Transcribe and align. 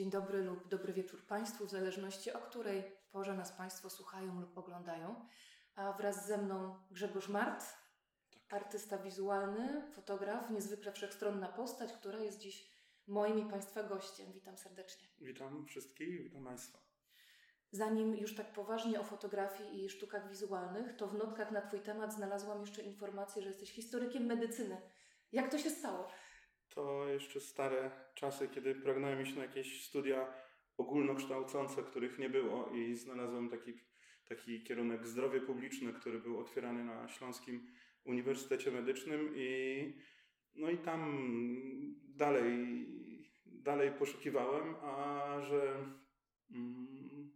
Dzień 0.00 0.10
dobry 0.10 0.42
lub 0.42 0.68
dobry 0.68 0.92
wieczór 0.92 1.26
Państwu, 1.26 1.66
w 1.66 1.70
zależności 1.70 2.32
o 2.32 2.38
której 2.38 2.82
porze 3.12 3.34
nas 3.34 3.52
Państwo 3.52 3.90
słuchają 3.90 4.40
lub 4.40 4.58
oglądają. 4.58 5.28
A 5.74 5.92
wraz 5.92 6.26
ze 6.26 6.38
mną 6.38 6.78
Grzegorz 6.90 7.28
Mart, 7.28 7.64
tak. 8.30 8.62
artysta 8.62 8.98
wizualny, 8.98 9.82
fotograf, 9.92 10.50
niezwykle 10.50 10.92
wszechstronna 10.92 11.48
postać, 11.48 11.92
która 11.92 12.18
jest 12.18 12.38
dziś 12.38 12.70
moim 13.06 13.38
i 13.38 13.50
Państwa 13.50 13.82
gościem. 13.82 14.32
Witam 14.32 14.56
serdecznie. 14.56 15.08
Witam 15.18 15.66
wszystkich, 15.66 16.22
witam 16.22 16.44
Państwa. 16.44 16.78
Zanim 17.70 18.16
już 18.16 18.34
tak 18.34 18.52
poważnie 18.52 19.00
o 19.00 19.04
fotografii 19.04 19.84
i 19.84 19.90
sztukach 19.90 20.28
wizualnych, 20.28 20.96
to 20.96 21.08
w 21.08 21.14
notkach 21.14 21.50
na 21.50 21.62
Twój 21.62 21.80
temat 21.80 22.14
znalazłam 22.14 22.60
jeszcze 22.60 22.82
informację, 22.82 23.42
że 23.42 23.48
jesteś 23.48 23.72
historykiem 23.72 24.24
medycyny. 24.24 24.80
Jak 25.32 25.50
to 25.50 25.58
się 25.58 25.70
stało? 25.70 26.08
To 26.74 27.08
jeszcze 27.08 27.40
stare 27.40 27.90
czasy, 28.14 28.48
kiedy 28.48 28.74
pragnąłem 28.74 29.22
iść 29.22 29.36
na 29.36 29.42
jakieś 29.42 29.84
studia 29.84 30.32
ogólnokształcące, 30.76 31.82
których 31.82 32.18
nie 32.18 32.30
było 32.30 32.70
i 32.74 32.94
znalazłem 32.94 33.48
taki, 33.48 33.72
taki 34.28 34.62
kierunek 34.62 35.06
zdrowie 35.06 35.40
publiczne, 35.40 35.92
który 35.92 36.18
był 36.18 36.40
otwierany 36.40 36.84
na 36.84 37.08
Śląskim 37.08 37.66
Uniwersytecie 38.04 38.70
Medycznym 38.70 39.32
i 39.36 39.92
no 40.54 40.70
i 40.70 40.78
tam 40.78 41.30
dalej, 42.08 42.86
dalej 43.46 43.92
poszukiwałem, 43.92 44.74
a 44.82 45.40
że 45.40 45.86
mm, 46.50 47.30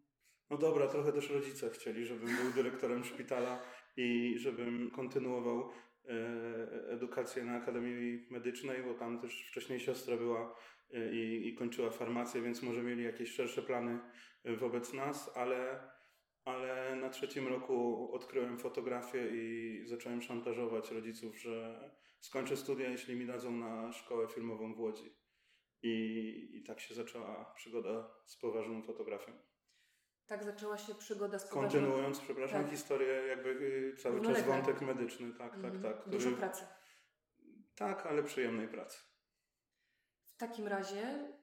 no 0.50 0.58
dobra, 0.58 0.86
trochę 0.86 1.12
też 1.12 1.30
rodzice 1.30 1.70
chcieli, 1.70 2.06
żebym 2.06 2.36
był 2.36 2.52
dyrektorem 2.54 3.04
szpitala 3.04 3.62
i 3.96 4.34
żebym 4.38 4.90
kontynuował 4.90 5.70
edukację 6.88 7.44
na 7.44 7.56
Akademii 7.56 8.26
Medycznej, 8.30 8.82
bo 8.82 8.94
tam 8.94 9.20
też 9.20 9.48
wcześniej 9.50 9.80
siostra 9.80 10.16
była 10.16 10.56
e, 10.94 11.12
i, 11.12 11.48
i 11.48 11.54
kończyła 11.54 11.90
farmację, 11.90 12.42
więc 12.42 12.62
może 12.62 12.82
mieli 12.82 13.04
jakieś 13.04 13.32
szersze 13.32 13.62
plany 13.62 13.98
e, 14.44 14.56
wobec 14.56 14.92
nas, 14.92 15.36
ale, 15.36 15.88
ale 16.44 16.96
na 16.96 17.10
trzecim 17.10 17.48
roku 17.48 18.08
odkryłem 18.12 18.58
fotografię 18.58 19.28
i 19.32 19.82
zacząłem 19.86 20.22
szantażować 20.22 20.90
rodziców, 20.90 21.40
że 21.40 21.90
skończę 22.20 22.56
studia, 22.56 22.90
jeśli 22.90 23.16
mi 23.16 23.26
dadzą 23.26 23.56
na 23.56 23.92
szkołę 23.92 24.28
filmową 24.28 24.74
w 24.74 24.80
Łodzi. 24.80 25.16
I, 25.82 26.50
i 26.52 26.62
tak 26.62 26.80
się 26.80 26.94
zaczęła 26.94 27.52
przygoda 27.56 28.10
z 28.26 28.36
poważną 28.36 28.82
fotografią. 28.82 29.32
Tak 30.26 30.44
zaczęła 30.44 30.78
się 30.78 30.94
przygoda 30.94 31.38
z 31.38 31.48
Kontynuując, 31.48 32.20
przepraszam, 32.20 32.62
tak. 32.62 32.70
historię, 32.70 33.26
jakby 33.26 33.48
y, 33.50 33.96
cały 33.96 34.22
czas 34.22 34.42
wątek 34.42 34.80
medyczny, 34.80 35.32
tak, 35.32 35.50
tak, 35.50 35.64
mhm. 35.64 35.82
tak. 35.82 36.00
Który... 36.00 36.16
Dużo 36.16 36.30
pracy. 36.30 36.64
Tak, 37.74 38.06
ale 38.06 38.22
przyjemnej 38.22 38.68
pracy. 38.68 38.98
W 40.24 40.36
takim 40.36 40.66
razie, 40.68 41.34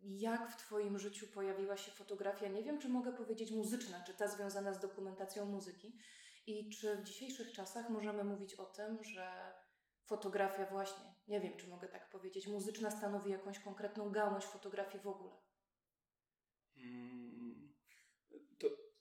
jak 0.00 0.50
w 0.50 0.56
Twoim 0.56 0.98
życiu 0.98 1.26
pojawiła 1.26 1.76
się 1.76 1.92
fotografia, 1.92 2.48
nie 2.48 2.62
wiem, 2.62 2.78
czy 2.78 2.88
mogę 2.88 3.12
powiedzieć 3.12 3.50
muzyczna, 3.50 4.04
czy 4.06 4.14
ta 4.14 4.28
związana 4.28 4.72
z 4.72 4.80
dokumentacją 4.80 5.46
muzyki? 5.46 5.98
I 6.46 6.70
czy 6.70 6.96
w 6.96 7.02
dzisiejszych 7.02 7.52
czasach 7.52 7.90
możemy 7.90 8.24
mówić 8.24 8.54
o 8.54 8.64
tym, 8.64 9.04
że 9.04 9.54
fotografia 10.04 10.66
właśnie, 10.66 11.04
nie 11.28 11.40
wiem, 11.40 11.56
czy 11.56 11.68
mogę 11.68 11.88
tak 11.88 12.10
powiedzieć, 12.10 12.46
muzyczna 12.46 12.90
stanowi 12.90 13.30
jakąś 13.30 13.58
konkretną 13.58 14.10
gałąź 14.10 14.44
fotografii 14.44 15.04
w 15.04 15.06
ogóle? 15.06 15.32
Hmm. 16.74 17.35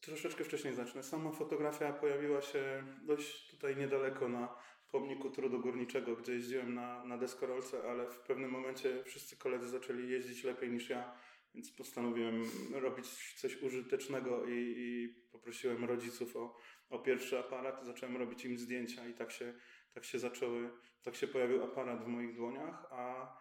Troszeczkę 0.05 0.43
wcześniej 0.43 0.73
zacznę. 0.73 1.03
Sama 1.03 1.31
fotografia 1.31 1.93
pojawiła 1.93 2.41
się 2.41 2.83
dość 3.01 3.51
tutaj 3.51 3.75
niedaleko 3.75 4.29
na 4.29 4.55
pomniku 4.91 5.29
trudu 5.29 5.59
górniczego, 5.59 6.15
gdzie 6.15 6.33
jeździłem 6.33 6.73
na, 6.73 7.05
na 7.05 7.17
deskorolce, 7.17 7.89
ale 7.89 8.11
w 8.11 8.19
pewnym 8.19 8.51
momencie 8.51 9.03
wszyscy 9.03 9.37
koledzy 9.37 9.69
zaczęli 9.69 10.09
jeździć 10.09 10.43
lepiej 10.43 10.71
niż 10.71 10.89
ja, 10.89 11.17
więc 11.55 11.71
postanowiłem 11.71 12.43
robić 12.73 13.33
coś 13.33 13.61
użytecznego 13.61 14.45
i, 14.45 14.73
i 14.77 15.07
poprosiłem 15.31 15.85
rodziców 15.85 16.35
o, 16.35 16.57
o 16.89 16.99
pierwszy 16.99 17.39
aparat. 17.39 17.85
Zacząłem 17.85 18.17
robić 18.17 18.45
im 18.45 18.57
zdjęcia 18.57 19.07
i 19.07 19.13
tak 19.13 19.31
się, 19.31 19.53
tak 19.93 20.05
się 20.05 20.19
zaczęły, 20.19 20.69
tak 21.03 21.15
się 21.15 21.27
pojawił 21.27 21.63
aparat 21.63 22.03
w 22.03 22.07
moich 22.07 22.35
dłoniach, 22.35 22.87
a 22.91 23.37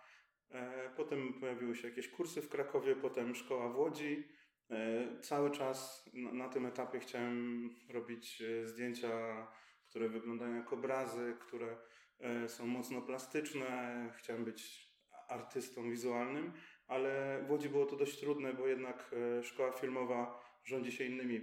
e, 0.50 0.90
potem 0.96 1.32
pojawiły 1.40 1.76
się 1.76 1.88
jakieś 1.88 2.08
kursy 2.08 2.42
w 2.42 2.48
Krakowie, 2.48 2.96
potem 2.96 3.34
szkoła 3.34 3.68
w 3.68 3.76
Łodzi. 3.76 4.28
E, 4.70 5.06
cały 5.20 5.50
czas 5.50 6.10
na 6.14 6.48
tym 6.48 6.66
etapie 6.66 7.00
chciałem 7.00 7.70
robić 7.90 8.42
e, 8.42 8.66
zdjęcia, 8.66 9.46
które 9.88 10.08
wyglądają 10.08 10.54
jak 10.54 10.72
obrazy, 10.72 11.36
które 11.40 11.76
e, 12.20 12.48
są 12.48 12.66
mocno 12.66 13.02
plastyczne. 13.02 14.10
Chciałem 14.18 14.44
być 14.44 14.90
artystą 15.28 15.90
wizualnym, 15.90 16.52
ale 16.86 17.42
w 17.46 17.50
Łodzi 17.50 17.68
było 17.68 17.86
to 17.86 17.96
dość 17.96 18.20
trudne, 18.20 18.54
bo 18.54 18.66
jednak 18.66 19.14
szkoła 19.42 19.72
filmowa 19.72 20.40
rządzi 20.64 20.92
się 20.92 21.04
innymi 21.04 21.40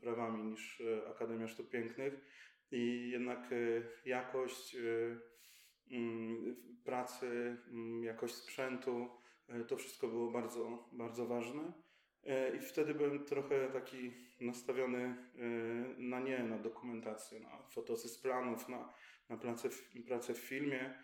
prawami 0.00 0.42
niż 0.42 0.82
Akademia 1.10 1.48
Sztuk 1.48 1.68
Pięknych 1.68 2.14
i 2.70 3.10
jednak 3.10 3.50
jakość 4.04 4.76
mm, 5.90 6.56
pracy, 6.84 7.56
mm, 7.70 8.04
jakość 8.04 8.34
sprzętu, 8.34 9.10
to 9.68 9.76
wszystko 9.76 10.08
było 10.08 10.30
bardzo, 10.30 10.88
bardzo 10.92 11.26
ważne. 11.26 11.72
E, 12.26 12.56
I 12.56 12.60
wtedy 12.60 12.94
byłem 12.94 13.24
trochę 13.24 13.68
taki 13.68 14.12
nastawiony 14.40 14.98
e, 14.98 15.14
na 15.98 16.20
nie, 16.20 16.38
na 16.38 16.58
dokumentację, 16.58 17.40
na 17.40 17.62
fotosys 17.62 18.18
planów, 18.18 18.68
na, 18.68 18.94
na 19.28 19.36
pracę, 19.36 19.70
w, 19.70 20.04
pracę 20.06 20.34
w 20.34 20.38
filmie. 20.38 20.94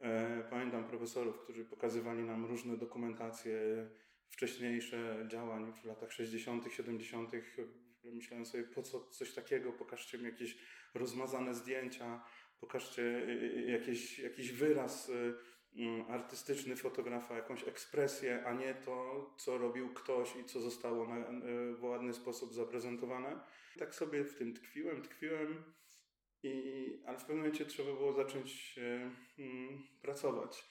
E, 0.00 0.42
pamiętam 0.50 0.84
profesorów, 0.84 1.38
którzy 1.38 1.64
pokazywali 1.64 2.22
nam 2.22 2.44
różne 2.44 2.76
dokumentacje 2.76 3.60
wcześniejsze 4.28 5.24
działań 5.28 5.72
w 5.82 5.84
latach 5.84 6.12
60., 6.12 6.72
70. 6.72 7.32
Myślałem 8.04 8.46
sobie, 8.46 8.64
po 8.64 8.82
co 8.82 9.00
coś 9.00 9.34
takiego, 9.34 9.72
pokażcie 9.72 10.18
mi 10.18 10.24
jakieś 10.24 10.58
rozmazane 10.94 11.54
zdjęcia, 11.54 12.24
pokażcie 12.60 13.26
jakiś, 13.66 14.52
wyraz 14.52 15.10
artystyczny 16.08 16.76
fotografa, 16.76 17.36
jakąś 17.36 17.68
ekspresję, 17.68 18.44
a 18.46 18.52
nie 18.52 18.74
to, 18.74 19.26
co 19.36 19.58
robił 19.58 19.94
ktoś 19.94 20.36
i 20.36 20.44
co 20.44 20.60
zostało 20.60 21.08
na, 21.08 21.16
e, 21.16 21.74
w 21.74 21.84
ładny 21.84 22.12
sposób 22.12 22.54
zaprezentowane. 22.54 23.40
Tak 23.78 23.94
sobie 23.94 24.24
w 24.24 24.34
tym 24.34 24.54
tkwiłem, 24.54 25.02
tkwiłem, 25.02 25.64
i, 26.42 27.02
ale 27.06 27.18
w 27.18 27.20
pewnym 27.20 27.38
momencie 27.38 27.66
trzeba 27.66 27.92
było 27.92 28.12
zacząć 28.12 28.78
mm, 29.38 29.82
pracować. 30.02 30.64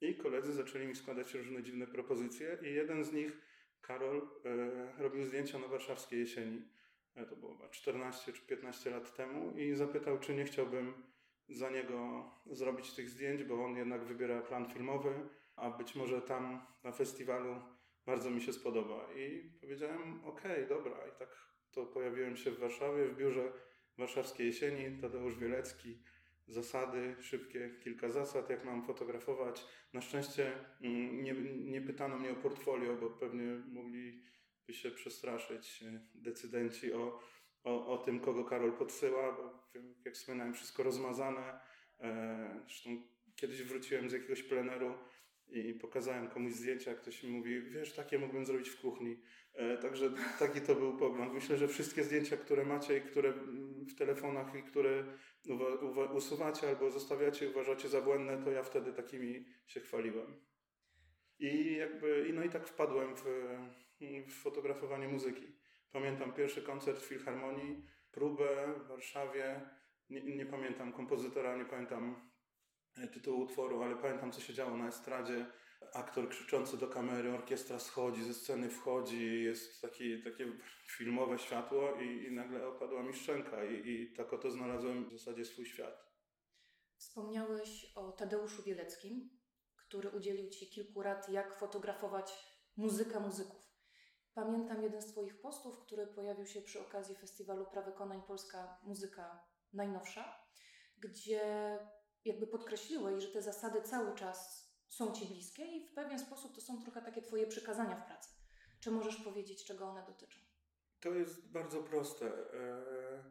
I 0.00 0.14
koledzy 0.14 0.52
zaczęli 0.52 0.86
mi 0.86 0.96
składać 0.96 1.34
różne 1.34 1.62
dziwne 1.62 1.86
propozycje 1.86 2.58
i 2.62 2.74
jeden 2.74 3.04
z 3.04 3.12
nich, 3.12 3.38
Karol, 3.80 4.28
e, 4.44 5.02
robił 5.02 5.24
zdjęcia 5.24 5.58
na 5.58 5.68
warszawskiej 5.68 6.20
jesieni. 6.20 6.62
E, 7.14 7.26
to 7.26 7.36
było 7.36 7.68
14 7.70 8.32
czy 8.32 8.42
15 8.42 8.90
lat 8.90 9.16
temu 9.16 9.58
i 9.58 9.74
zapytał, 9.74 10.18
czy 10.18 10.34
nie 10.34 10.44
chciałbym 10.44 11.13
za 11.48 11.70
niego 11.70 12.30
zrobić 12.46 12.92
tych 12.92 13.10
zdjęć, 13.10 13.44
bo 13.44 13.64
on 13.64 13.76
jednak 13.76 14.04
wybiera 14.04 14.42
plan 14.42 14.66
filmowy, 14.70 15.28
a 15.56 15.70
być 15.70 15.94
może 15.94 16.22
tam 16.22 16.66
na 16.84 16.92
festiwalu 16.92 17.62
bardzo 18.06 18.30
mi 18.30 18.42
się 18.42 18.52
spodoba. 18.52 19.08
I 19.16 19.50
powiedziałem, 19.60 20.24
okej, 20.24 20.64
okay, 20.64 20.66
dobra. 20.66 20.96
I 21.08 21.18
tak 21.18 21.28
to 21.70 21.86
pojawiłem 21.86 22.36
się 22.36 22.50
w 22.50 22.58
Warszawie, 22.58 23.08
w 23.08 23.16
biurze 23.16 23.52
Warszawskiej 23.98 24.46
Jesieni, 24.46 25.00
Tadeusz 25.00 25.38
Wielecki, 25.38 25.98
zasady, 26.46 27.16
szybkie 27.20 27.70
kilka 27.84 28.10
zasad, 28.10 28.50
jak 28.50 28.64
mam 28.64 28.86
fotografować. 28.86 29.66
Na 29.92 30.00
szczęście 30.00 30.52
mm, 30.80 31.22
nie, 31.22 31.32
nie 31.70 31.80
pytano 31.80 32.18
mnie 32.18 32.30
o 32.30 32.34
portfolio, 32.34 32.96
bo 32.96 33.10
pewnie 33.10 33.62
mogliby 33.72 34.22
się 34.72 34.90
przestraszyć 34.90 35.82
e, 35.82 36.00
decydenci 36.14 36.92
o 36.92 37.20
o, 37.64 37.86
o 37.86 37.98
tym, 37.98 38.20
kogo 38.20 38.44
Karol 38.44 38.72
podsyła, 38.72 39.32
bo 39.32 39.64
jak 40.04 40.14
wspominałem, 40.14 40.54
wszystko 40.54 40.82
rozmazane. 40.82 41.60
E, 42.00 42.60
zresztą 42.66 42.90
kiedyś 43.36 43.62
wróciłem 43.62 44.10
z 44.10 44.12
jakiegoś 44.12 44.42
pleneru 44.42 44.94
i 45.48 45.74
pokazałem 45.74 46.28
komuś 46.28 46.52
zdjęcia, 46.52 46.94
ktoś 46.94 47.22
mi 47.22 47.30
mówi, 47.30 47.62
wiesz, 47.62 47.92
takie 47.92 48.18
mógłbym 48.18 48.46
zrobić 48.46 48.68
w 48.68 48.80
kuchni. 48.80 49.20
E, 49.54 49.78
także 49.78 50.10
taki 50.38 50.60
to 50.60 50.74
był 50.74 50.96
pogląd. 50.96 51.34
Myślę, 51.34 51.56
że 51.56 51.68
wszystkie 51.68 52.04
zdjęcia, 52.04 52.36
które 52.36 52.64
macie 52.64 52.98
i 52.98 53.00
które 53.00 53.32
w 53.88 53.94
telefonach 53.98 54.54
i 54.54 54.62
które 54.62 55.04
usuwacie 56.14 56.68
albo 56.68 56.90
zostawiacie, 56.90 57.50
uważacie 57.50 57.88
za 57.88 58.00
błędne, 58.00 58.42
to 58.42 58.50
ja 58.50 58.62
wtedy 58.62 58.92
takimi 58.92 59.44
się 59.66 59.80
chwaliłem. 59.80 60.40
I 61.38 61.76
jakby, 61.76 62.30
no 62.34 62.44
i 62.44 62.48
tak 62.48 62.68
wpadłem 62.68 63.16
w, 63.16 63.24
w 64.26 64.32
fotografowanie 64.32 65.08
muzyki. 65.08 65.63
Pamiętam 65.94 66.32
pierwszy 66.32 66.62
koncert 66.62 67.00
w 67.00 67.04
Filharmonii, 67.04 67.86
próbę 68.10 68.74
w 68.84 68.88
Warszawie. 68.88 69.70
Nie, 70.10 70.36
nie 70.36 70.46
pamiętam 70.46 70.92
kompozytora, 70.92 71.56
nie 71.56 71.64
pamiętam 71.64 72.30
e, 72.96 73.08
tytułu 73.08 73.40
utworu, 73.40 73.82
ale 73.82 73.96
pamiętam, 73.96 74.32
co 74.32 74.40
się 74.40 74.54
działo 74.54 74.76
na 74.76 74.88
estradzie. 74.88 75.46
Aktor 75.92 76.28
krzyczący 76.28 76.76
do 76.76 76.88
kamery, 76.88 77.34
orkiestra 77.34 77.78
schodzi, 77.78 78.24
ze 78.24 78.34
sceny 78.34 78.70
wchodzi, 78.70 79.42
jest 79.42 79.82
taki, 79.82 80.22
takie 80.22 80.52
filmowe 80.96 81.38
światło 81.38 82.00
i, 82.00 82.24
i 82.24 82.32
nagle 82.32 82.68
opadła 82.68 83.02
mi 83.02 83.14
szczęka 83.14 83.64
i, 83.64 83.90
i 83.90 84.12
tak 84.12 84.32
oto 84.32 84.50
znalazłem 84.50 85.08
w 85.08 85.12
zasadzie 85.12 85.44
swój 85.44 85.66
świat. 85.66 86.04
Wspomniałeś 86.96 87.92
o 87.94 88.12
Tadeuszu 88.12 88.62
Wieleckim, 88.62 89.30
który 89.76 90.10
udzielił 90.10 90.50
Ci 90.50 90.70
kilku 90.70 91.02
rad, 91.02 91.28
jak 91.28 91.58
fotografować 91.58 92.32
muzyka 92.76 93.20
muzyków. 93.20 93.63
Pamiętam 94.34 94.82
jeden 94.82 95.02
z 95.02 95.06
Twoich 95.06 95.40
postów, 95.40 95.78
który 95.78 96.06
pojawił 96.06 96.46
się 96.46 96.62
przy 96.62 96.80
okazji 96.80 97.14
festiwalu 97.14 97.66
Prawykonań 97.66 98.22
Polska 98.22 98.78
Muzyka 98.82 99.44
Najnowsza, 99.72 100.38
gdzie 100.98 101.78
jakby 102.24 102.46
podkreśliłeś, 102.46 103.22
że 103.22 103.28
te 103.28 103.42
zasady 103.42 103.82
cały 103.82 104.14
czas 104.14 104.68
są 104.88 105.12
Ci 105.12 105.26
bliskie 105.26 105.64
i 105.64 105.86
w 105.86 105.94
pewien 105.94 106.18
sposób 106.18 106.54
to 106.54 106.60
są 106.60 106.82
trochę 106.82 107.02
takie 107.02 107.22
Twoje 107.22 107.46
przykazania 107.46 107.96
w 107.96 108.06
pracy. 108.06 108.30
Czy 108.80 108.90
możesz 108.90 109.16
powiedzieć, 109.16 109.64
czego 109.64 109.84
one 109.84 110.06
dotyczą? 110.06 110.40
To 111.00 111.14
jest 111.14 111.52
bardzo 111.52 111.82
proste, 111.82 112.26
e, 112.26 113.24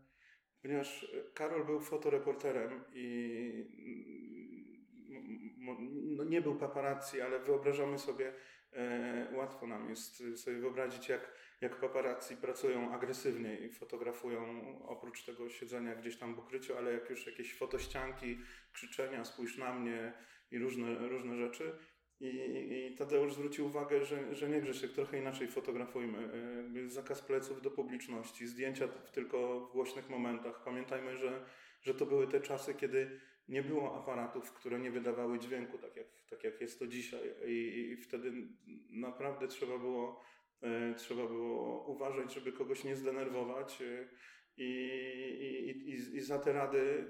ponieważ 0.61 1.07
Karol 1.33 1.65
był 1.65 1.79
fotoreporterem 1.79 2.83
i 2.93 3.69
no 6.17 6.23
nie 6.23 6.41
był 6.41 6.55
paparazzi, 6.55 7.21
ale 7.21 7.39
wyobrażamy 7.39 7.99
sobie, 7.99 8.33
łatwo 9.33 9.67
nam 9.67 9.89
jest 9.89 10.23
sobie 10.35 10.57
wyobrazić, 10.57 11.09
jak, 11.09 11.31
jak 11.61 11.79
paparazzi 11.79 12.37
pracują 12.37 12.93
agresywnie 12.93 13.57
i 13.57 13.69
fotografują 13.69 14.63
oprócz 14.87 15.23
tego 15.23 15.49
siedzenia 15.49 15.95
gdzieś 15.95 16.17
tam 16.17 16.35
w 16.35 16.39
ukryciu, 16.39 16.77
ale 16.77 16.93
jak 16.93 17.09
już 17.09 17.25
jakieś 17.25 17.57
fotościanki, 17.57 18.39
krzyczenia, 18.73 19.25
spójrz 19.25 19.57
na 19.57 19.73
mnie 19.73 20.13
i 20.51 20.59
różne, 20.59 21.07
różne 21.07 21.37
rzeczy. 21.37 21.71
I, 22.19 22.27
I 22.91 22.95
Tadeusz 22.95 23.33
zwrócił 23.33 23.65
uwagę, 23.65 24.05
że, 24.05 24.35
że 24.35 24.49
nie 24.49 24.61
Grzesiek, 24.61 24.91
trochę 24.91 25.17
inaczej 25.17 25.47
fotografujmy. 25.47 26.29
E, 26.85 26.89
zakaz 26.89 27.21
pleców 27.21 27.61
do 27.61 27.71
publiczności, 27.71 28.47
zdjęcia 28.47 28.87
tylko 28.87 29.59
w 29.59 29.71
głośnych 29.71 30.09
momentach. 30.09 30.63
Pamiętajmy, 30.63 31.17
że, 31.17 31.45
że 31.81 31.93
to 31.93 32.05
były 32.05 32.27
te 32.27 32.41
czasy, 32.41 32.73
kiedy 32.73 33.19
nie 33.47 33.63
było 33.63 33.95
aparatów, 34.01 34.53
które 34.53 34.79
nie 34.79 34.91
wydawały 34.91 35.39
dźwięku, 35.39 35.77
tak 35.77 35.95
jak, 35.95 36.07
tak 36.29 36.43
jak 36.43 36.61
jest 36.61 36.79
to 36.79 36.87
dzisiaj. 36.87 37.21
I, 37.45 37.89
i 37.91 37.97
wtedy 37.97 38.33
naprawdę 38.89 39.47
trzeba 39.47 39.77
było, 39.77 40.21
e, 40.61 40.95
trzeba 40.95 41.27
było 41.27 41.85
uważać, 41.87 42.33
żeby 42.33 42.51
kogoś 42.51 42.83
nie 42.83 42.95
zdenerwować. 42.95 43.81
E, 43.81 44.07
I, 44.57 44.69
i, 45.85 46.15
i, 46.17 46.21
za 46.21 46.39
te 46.39 46.53
rady, 46.53 47.05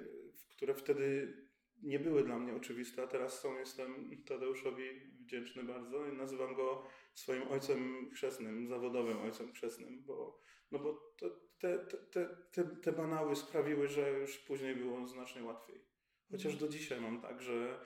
które 0.50 0.76
wtedy 0.76 1.34
nie 1.82 2.00
były 2.00 2.24
dla 2.24 2.40
mnie 2.40 2.56
oczywiste, 2.56 3.04
a 3.04 3.08
teraz 3.08 3.40
są, 3.40 3.60
jestem 3.60 4.24
Tadeuszowi 4.26 4.84
wdzięczny 5.22 5.64
bardzo 5.64 6.08
i 6.08 6.18
nazywam 6.18 6.56
go 6.56 6.84
swoim 7.14 7.48
ojcem 7.48 8.10
chrzestnym, 8.14 8.68
zawodowym 8.68 9.18
ojcem 9.22 9.54
chrzestnym, 9.54 10.04
bo, 10.06 10.42
no 10.72 10.80
bo 10.80 10.94
to, 11.18 11.30
te, 11.60 11.80
te, 12.12 12.30
te, 12.52 12.64
te 12.64 12.92
banały 12.92 13.36
sprawiły, 13.36 13.88
że 13.88 14.12
już 14.12 14.38
później 14.38 14.76
było 14.76 15.08
znacznie 15.08 15.44
łatwiej. 15.44 15.93
Chociaż 16.34 16.56
do 16.56 16.68
dzisiaj 16.68 17.02
mam 17.02 17.22
tak, 17.22 17.42
że, 17.42 17.80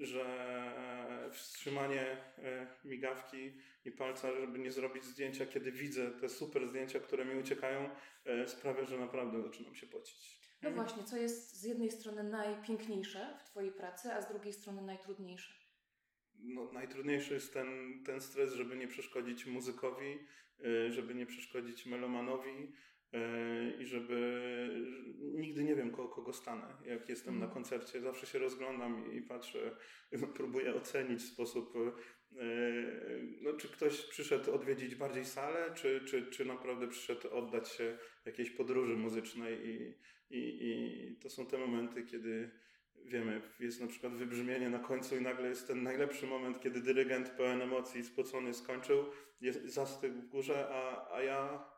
że 0.00 0.24
wstrzymanie 1.32 2.02
e, 2.38 2.66
migawki 2.84 3.52
i 3.84 3.90
palca, 3.90 4.40
żeby 4.40 4.58
nie 4.58 4.72
zrobić 4.72 5.04
zdjęcia, 5.04 5.46
kiedy 5.46 5.72
widzę 5.72 6.10
te 6.10 6.28
super 6.28 6.68
zdjęcia, 6.68 7.00
które 7.00 7.24
mi 7.24 7.40
uciekają, 7.40 7.90
e, 8.24 8.48
sprawia, 8.48 8.84
że 8.84 8.98
naprawdę 8.98 9.42
zaczynam 9.42 9.74
się 9.74 9.86
pocić. 9.86 10.42
No 10.62 10.70
właśnie, 10.70 11.04
co 11.04 11.16
jest 11.16 11.56
z 11.56 11.64
jednej 11.64 11.90
strony 11.90 12.24
najpiękniejsze 12.24 13.38
w 13.40 13.44
Twojej 13.44 13.72
pracy, 13.72 14.12
a 14.12 14.22
z 14.22 14.28
drugiej 14.28 14.52
strony 14.52 14.82
najtrudniejsze? 14.82 15.54
No, 16.34 16.72
najtrudniejszy 16.72 17.34
jest 17.34 17.54
ten, 17.54 18.02
ten 18.06 18.20
stres, 18.20 18.54
żeby 18.54 18.76
nie 18.76 18.88
przeszkodzić 18.88 19.46
muzykowi, 19.46 20.18
e, 20.64 20.92
żeby 20.92 21.14
nie 21.14 21.26
przeszkodzić 21.26 21.86
melomanowi, 21.86 22.72
i 23.80 23.86
żeby 23.86 24.42
nigdy 25.20 25.64
nie 25.64 25.74
wiem, 25.74 25.90
koło 25.90 26.08
kogo 26.08 26.32
stanę. 26.32 26.76
Jak 26.84 27.08
jestem 27.08 27.34
na 27.34 27.44
mhm. 27.44 27.54
koncercie, 27.54 28.00
zawsze 28.00 28.26
się 28.26 28.38
rozglądam 28.38 29.12
i 29.12 29.22
patrzę, 29.22 29.76
próbuję 30.36 30.74
ocenić 30.74 31.22
sposób, 31.22 31.74
e, 31.76 32.44
no, 33.40 33.52
czy 33.52 33.68
ktoś 33.68 34.02
przyszedł 34.02 34.52
odwiedzić 34.52 34.94
bardziej 34.94 35.24
salę, 35.24 35.74
czy, 35.74 36.00
czy, 36.06 36.26
czy 36.26 36.44
naprawdę 36.44 36.88
przyszedł 36.88 37.28
oddać 37.28 37.68
się 37.68 37.98
jakiejś 38.26 38.50
podróży 38.50 38.96
muzycznej 38.96 39.66
i, 39.66 39.94
i, 40.30 40.66
i 40.66 41.16
to 41.16 41.30
są 41.30 41.46
te 41.46 41.58
momenty, 41.58 42.02
kiedy 42.02 42.50
wiemy, 43.04 43.42
jest 43.60 43.80
na 43.80 43.86
przykład 43.86 44.12
wybrzmienie 44.16 44.70
na 44.70 44.78
końcu 44.78 45.16
i 45.16 45.20
nagle 45.20 45.48
jest 45.48 45.66
ten 45.66 45.82
najlepszy 45.82 46.26
moment, 46.26 46.60
kiedy 46.60 46.80
dyrygent 46.80 47.30
pełen 47.30 47.62
emocji 47.62 48.04
spocony 48.04 48.54
skończył, 48.54 49.04
jest 49.40 49.64
zastygł 49.64 50.20
w 50.20 50.28
górze, 50.28 50.68
a, 50.70 51.12
a 51.14 51.22
ja 51.22 51.72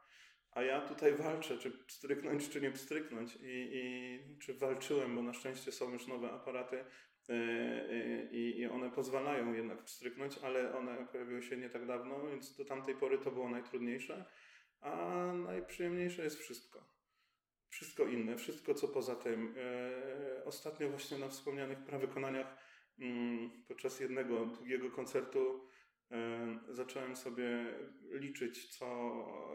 a 0.54 0.62
ja 0.62 0.80
tutaj 0.80 1.14
walczę, 1.14 1.58
czy 1.58 1.70
pstryknąć, 1.70 2.48
czy 2.48 2.60
nie 2.60 2.70
pstryknąć. 2.70 3.36
I, 3.36 3.70
i 3.72 4.38
czy 4.38 4.54
walczyłem, 4.54 5.16
bo 5.16 5.22
na 5.22 5.32
szczęście 5.32 5.72
są 5.72 5.92
już 5.92 6.06
nowe 6.06 6.30
aparaty 6.32 6.84
yy, 7.28 8.28
i, 8.32 8.58
i 8.58 8.66
one 8.66 8.90
pozwalają 8.90 9.52
jednak 9.52 9.84
pstryknąć, 9.84 10.38
ale 10.38 10.76
one 10.76 11.06
pojawiły 11.12 11.42
się 11.42 11.56
nie 11.56 11.70
tak 11.70 11.86
dawno, 11.86 12.26
więc 12.26 12.56
do 12.56 12.64
tamtej 12.64 12.94
pory 12.94 13.18
to 13.18 13.30
było 13.30 13.48
najtrudniejsze. 13.48 14.24
A 14.80 15.32
najprzyjemniejsze 15.34 16.24
jest 16.24 16.38
wszystko. 16.38 16.94
Wszystko 17.68 18.04
inne, 18.04 18.36
wszystko 18.36 18.74
co 18.74 18.88
poza 18.88 19.14
tym. 19.16 19.54
Yy, 20.36 20.44
ostatnio 20.44 20.88
właśnie 20.88 21.18
na 21.18 21.28
wspomnianych 21.28 21.78
prawykonaniach 21.78 22.56
yy, 22.98 23.06
podczas 23.68 24.00
jednego 24.00 24.46
długiego 24.46 24.90
koncertu 24.90 25.68
zacząłem 26.68 27.16
sobie 27.16 27.74
liczyć, 28.10 28.76
co 28.78 28.86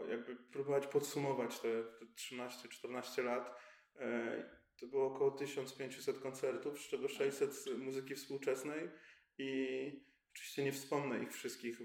jakby 0.08 0.36
próbować 0.36 0.86
podsumować 0.86 1.60
te, 1.60 1.84
te 1.84 2.04
13-14 2.06 3.24
lat. 3.24 3.60
To 4.76 4.86
było 4.86 5.06
około 5.06 5.30
1500 5.30 6.18
koncertów, 6.18 6.80
z 6.80 6.88
czego 6.88 7.08
600 7.08 7.64
muzyki 7.78 8.14
współczesnej 8.14 8.90
i 9.38 10.10
oczywiście 10.32 10.64
nie 10.64 10.72
wspomnę 10.72 11.22
ich 11.22 11.32
wszystkich, 11.32 11.80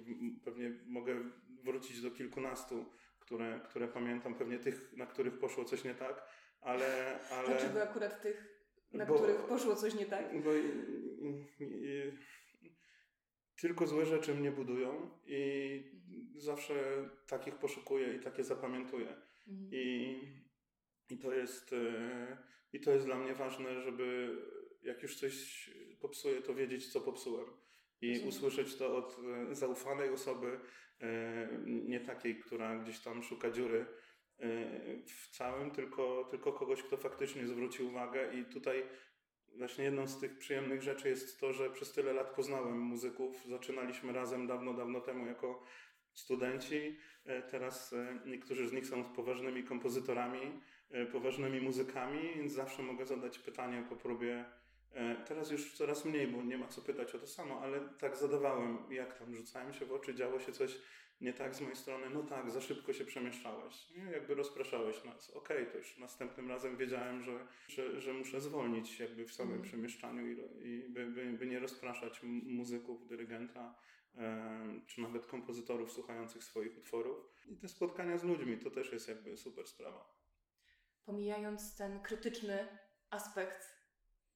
pewnie 0.46 0.72
mogę 0.86 1.16
wrócić 1.64 2.02
do 2.02 2.12
kilkunastu, 2.12 2.86
które, 3.20 3.62
które 3.66 3.88
pamiętam, 3.88 4.36
pewnie 4.36 4.60
tych, 4.60 4.94
na 4.98 5.06
których 5.06 5.40
poszło 5.40 5.66
coś 5.66 5.84
nie 5.84 5.96
tak, 5.96 6.28
ale... 6.62 7.20
ale 7.32 7.48
Dlaczego 7.48 7.84
akurat 7.84 8.22
tych, 8.22 8.66
na 8.94 9.06
bo, 9.06 9.16
których 9.16 9.38
poszło 9.38 9.76
coś 9.76 9.96
nie 9.96 10.06
tak? 10.06 10.44
Bo, 10.44 10.54
i, 10.54 10.62
i, 11.60 12.12
tylko 13.62 13.88
złe 13.88 14.06
rzeczy 14.06 14.36
mnie 14.36 14.52
budują 14.52 15.10
i 15.25 15.84
zawsze 16.36 16.74
takich 17.28 17.56
poszukuję 17.56 18.16
i 18.16 18.19
takie 18.19 18.44
zapamiętuję. 18.44 19.07
Mhm. 19.48 19.69
I, 19.72 20.19
i, 21.10 21.18
to 21.18 21.34
jest, 21.34 21.74
e, 21.74 22.38
I 22.74 22.80
to 22.80 22.92
jest 22.92 23.06
dla 23.06 23.16
mnie 23.16 23.34
ważne, 23.34 23.81
żeby 23.81 24.38
jak 24.84 25.04
już 25.04 25.19
coś 25.19 25.69
popsuję, 26.02 26.42
to 26.42 26.54
wiedzieć, 26.54 26.92
co 26.92 27.02
popsułem. 27.02 27.46
I 28.02 28.19
usłyszeć 28.19 28.75
to 28.75 28.98
od 28.98 29.18
e, 29.52 29.56
zaufanej 29.56 30.10
osoby, 30.10 30.60
e, 31.02 31.50
nie 31.66 32.00
takiej, 32.00 32.40
która 32.40 32.75
gdzieś 32.75 33.00
tam 33.00 33.24
szuka 33.24 33.52
dziury 33.52 33.85
w 35.06 35.30
całym, 35.38 35.71
tylko, 35.71 36.28
tylko 36.31 36.54
kogoś, 36.54 36.83
kto 36.83 36.97
faktycznie 36.97 37.47
zwróci 37.47 37.83
uwagę. 37.83 38.33
I 38.33 38.45
tutaj 38.45 38.83
Właśnie 39.57 39.83
jedną 39.83 40.07
z 40.07 40.19
tych 40.19 40.38
przyjemnych 40.38 40.81
rzeczy 40.81 41.09
jest 41.09 41.40
to, 41.40 41.54
że 41.54 41.69
przez 41.69 41.92
tyle 41.92 42.14
lat 42.14 42.30
poznałem 42.35 42.80
muzyków. 42.80 43.45
Zaczynaliśmy 43.45 44.14
razem 44.14 44.47
dawno, 44.47 44.74
dawno 44.74 45.02
temu 45.02 45.26
jako 45.26 45.64
studenci. 46.14 46.97
E, 47.26 47.42
teraz 47.42 47.94
e, 47.94 48.19
niektórzy 48.26 48.68
z 48.68 48.71
nich 48.71 48.88
są 48.88 49.04
poważnymi 49.04 49.64
kompozytorami, 49.64 50.62
e, 50.92 51.06
poważnymi 51.06 51.62
muzykami, 51.62 52.33
więc 52.35 52.54
zawsze 52.54 52.83
mogę 52.83 53.06
zadać 53.06 53.40
pytanie 53.40 53.85
po 53.90 53.95
próbie. 53.95 54.45
Teraz 55.28 55.52
już 55.52 55.74
coraz 55.74 56.06
mniej, 56.06 56.28
bo 56.28 56.44
nie 56.44 56.57
ma 56.57 56.68
co 56.68 56.81
pytać 56.81 57.16
o 57.16 57.19
to 57.19 57.28
samo, 57.28 57.62
ale 57.62 57.80
tak 58.00 58.18
zadawałem, 58.18 58.78
jak 58.90 59.19
tam 59.19 59.35
rzucałem 59.35 59.74
się 59.74 59.85
w 59.85 59.92
oczy, 59.92 60.16
działo 60.16 60.40
się 60.40 60.52
coś 60.52 60.78
nie 61.22 61.34
tak 61.34 61.56
z 61.56 61.62
mojej 61.62 61.76
strony, 61.76 62.10
no 62.10 62.24
tak, 62.24 62.52
za 62.52 62.62
szybko 62.62 62.94
się 62.94 63.06
przemieszczałeś. 63.06 63.90
Nie? 63.90 64.04
Jakby 64.04 64.36
rozpraszałeś 64.36 65.04
nas. 65.04 65.30
Okej, 65.30 65.57
okay, 65.57 65.72
to 65.72 65.78
już 65.78 65.98
następnym 65.98 66.50
razem 66.50 66.78
wiedziałem, 66.78 67.24
że, 67.24 67.48
że, 67.68 68.02
że 68.02 68.14
muszę 68.14 68.42
zwolnić 68.42 69.00
jakby 69.00 69.26
w 69.26 69.34
samym 69.34 69.54
mm. 69.54 69.64
przemieszczaniu 69.64 70.28
i, 70.28 70.38
i 70.68 70.90
by, 70.90 71.06
by, 71.06 71.34
by, 71.34 71.48
nie 71.48 71.60
rozpraszać 71.60 72.24
muzyków, 72.44 73.07
dyrygenta, 73.07 73.76
e, 74.18 74.81
czy 74.88 75.02
nawet 75.02 75.26
kompozytorów 75.26 75.92
słuchających 75.92 76.44
swoich 76.44 76.78
utworów. 76.78 77.18
I 77.45 77.57
te 77.57 77.68
spotkania 77.68 78.18
z 78.18 78.24
ludźmi 78.24 78.57
to 78.57 78.72
też 78.72 78.92
jest 78.92 79.07
jakby 79.07 79.38
super 79.38 79.68
sprawa. 79.68 80.16
Pomijając 81.06 81.76
ten 81.76 82.00
krytyczny 82.00 82.68
aspekt 83.10 83.76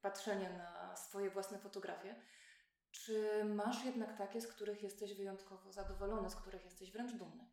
patrzenia 0.01 0.57
na 0.57 0.95
swoje 0.95 1.29
własne 1.29 1.59
fotografie, 1.59 2.15
czy 2.91 3.46
masz 3.46 3.86
jednak 3.86 4.17
takie, 4.17 4.41
z 4.41 4.48
których 4.48 4.84
jesteś 4.84 5.13
wyjątkowo 5.13 5.72
zadowolony, 5.72 6.29
z 6.29 6.36
których 6.36 6.65
jesteś 6.65 6.91
wręcz 6.91 7.12
dumny? 7.12 7.46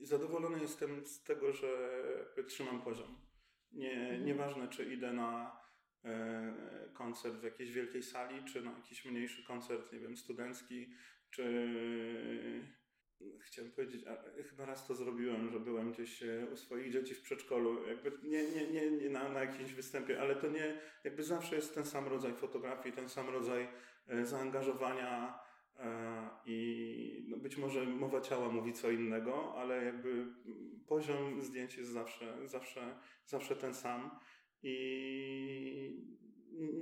Zadowolony 0.00 0.60
jestem 0.60 1.06
z 1.06 1.22
tego, 1.22 1.52
że 1.52 1.68
trzymam 2.48 2.82
poziom. 2.82 3.26
Nie, 3.72 3.92
mhm. 3.92 4.24
Nieważne, 4.24 4.68
czy 4.68 4.94
idę 4.94 5.12
na 5.12 5.60
e, 6.04 6.90
koncert 6.94 7.34
w 7.34 7.42
jakiejś 7.42 7.72
wielkiej 7.72 8.02
sali, 8.02 8.44
czy 8.44 8.62
na 8.62 8.72
jakiś 8.72 9.04
mniejszy 9.04 9.44
koncert, 9.44 9.92
nie 9.92 9.98
wiem, 9.98 10.16
studencki, 10.16 10.90
czy 11.30 11.42
Chciałem 13.40 13.72
powiedzieć, 13.72 14.04
a 14.06 14.42
chyba 14.42 14.66
raz 14.66 14.86
to 14.86 14.94
zrobiłem, 14.94 15.50
że 15.50 15.60
byłem 15.60 15.92
gdzieś 15.92 16.22
e, 16.22 16.46
u 16.52 16.56
swoich 16.56 16.92
dzieci 16.92 17.14
w 17.14 17.22
przedszkolu, 17.22 17.88
jakby 17.88 18.12
nie, 18.22 18.44
nie, 18.50 18.66
nie, 18.66 18.90
nie 18.90 19.10
na, 19.10 19.28
na 19.28 19.40
jakimś 19.40 19.72
występie, 19.72 20.20
ale 20.20 20.36
to 20.36 20.48
nie, 20.48 20.80
jakby 21.04 21.22
zawsze 21.22 21.56
jest 21.56 21.74
ten 21.74 21.84
sam 21.84 22.08
rodzaj 22.08 22.34
fotografii, 22.34 22.94
ten 22.94 23.08
sam 23.08 23.28
rodzaj 23.28 23.68
e, 24.08 24.26
zaangażowania 24.26 25.38
I 26.46 27.26
no 27.28 27.36
być 27.36 27.56
może 27.56 27.86
mowa 27.86 28.20
ciała 28.20 28.48
mówi 28.48 28.72
co 28.72 28.90
innego, 28.90 29.54
ale 29.54 29.84
jakby 29.84 30.26
poziom 30.86 31.42
zdjęć 31.42 31.76
jest 31.76 31.90
zawsze, 31.90 32.48
zawsze, 32.48 32.96
zawsze 33.26 33.56
ten 33.56 33.74
sam. 33.74 34.10
I 34.62 36.06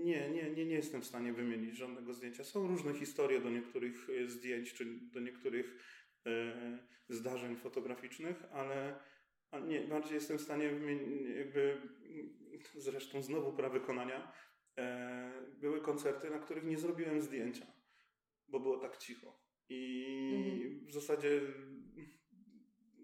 nie, 0.05 0.31
nie, 0.31 0.51
nie, 0.51 0.65
nie 0.65 0.75
jestem 0.75 1.03
w 1.03 1.07
stanie 1.07 1.33
wymienić 1.33 1.77
żadnego 1.77 2.15
zdjęcia. 2.15 2.45
Są 2.45 2.67
różne 2.67 2.95
historie 2.95 3.41
do 3.41 3.51
niektórych 3.51 4.09
zdjęć, 4.27 4.75
czy 4.75 4.85
do 5.13 5.21
niektórych 5.21 5.67
e, 5.77 6.04
zdarzeń 7.09 7.57
fotograficznych, 7.57 8.45
ale 8.53 9.01
nie, 9.67 9.81
bardziej 9.81 10.15
jestem 10.15 10.39
w 10.39 10.43
stanie 10.43 10.65
jakby 11.37 11.81
zresztą 12.75 13.23
znowu 13.23 13.53
prawa 13.53 13.75
wykonania. 13.75 14.33
E, 14.79 15.33
były 15.61 15.81
koncerty, 15.81 16.31
na 16.31 16.39
których 16.39 16.65
nie 16.65 16.79
zrobiłem 16.79 17.21
zdjęcia, 17.21 17.67
bo 18.49 18.61
było 18.61 18.79
tak 18.79 18.97
cicho. 18.97 19.41
I 19.69 20.07
mhm. 20.35 20.87
w 20.87 20.93
zasadzie 20.93 21.41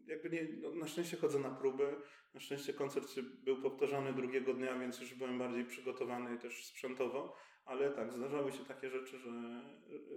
jakby 0.07 0.31
nie, 0.31 0.49
no 0.61 0.71
na 0.75 0.87
szczęście 0.87 1.17
chodzę 1.17 1.39
na 1.39 1.51
próby. 1.51 1.97
Na 2.35 2.41
szczęście 2.41 2.73
koncert 2.73 3.21
był 3.21 3.63
powtarzany 3.63 4.13
drugiego 4.13 4.55
dnia, 4.55 4.79
więc 4.79 5.01
już 5.01 5.15
byłem 5.15 5.39
bardziej 5.39 5.65
przygotowany 5.65 6.39
też 6.39 6.67
sprzętowo. 6.67 7.37
Ale 7.65 7.91
tak, 7.91 8.13
zdarzały 8.13 8.53
się 8.53 8.65
takie 8.65 8.91
rzeczy, 8.91 9.19
że 9.19 9.31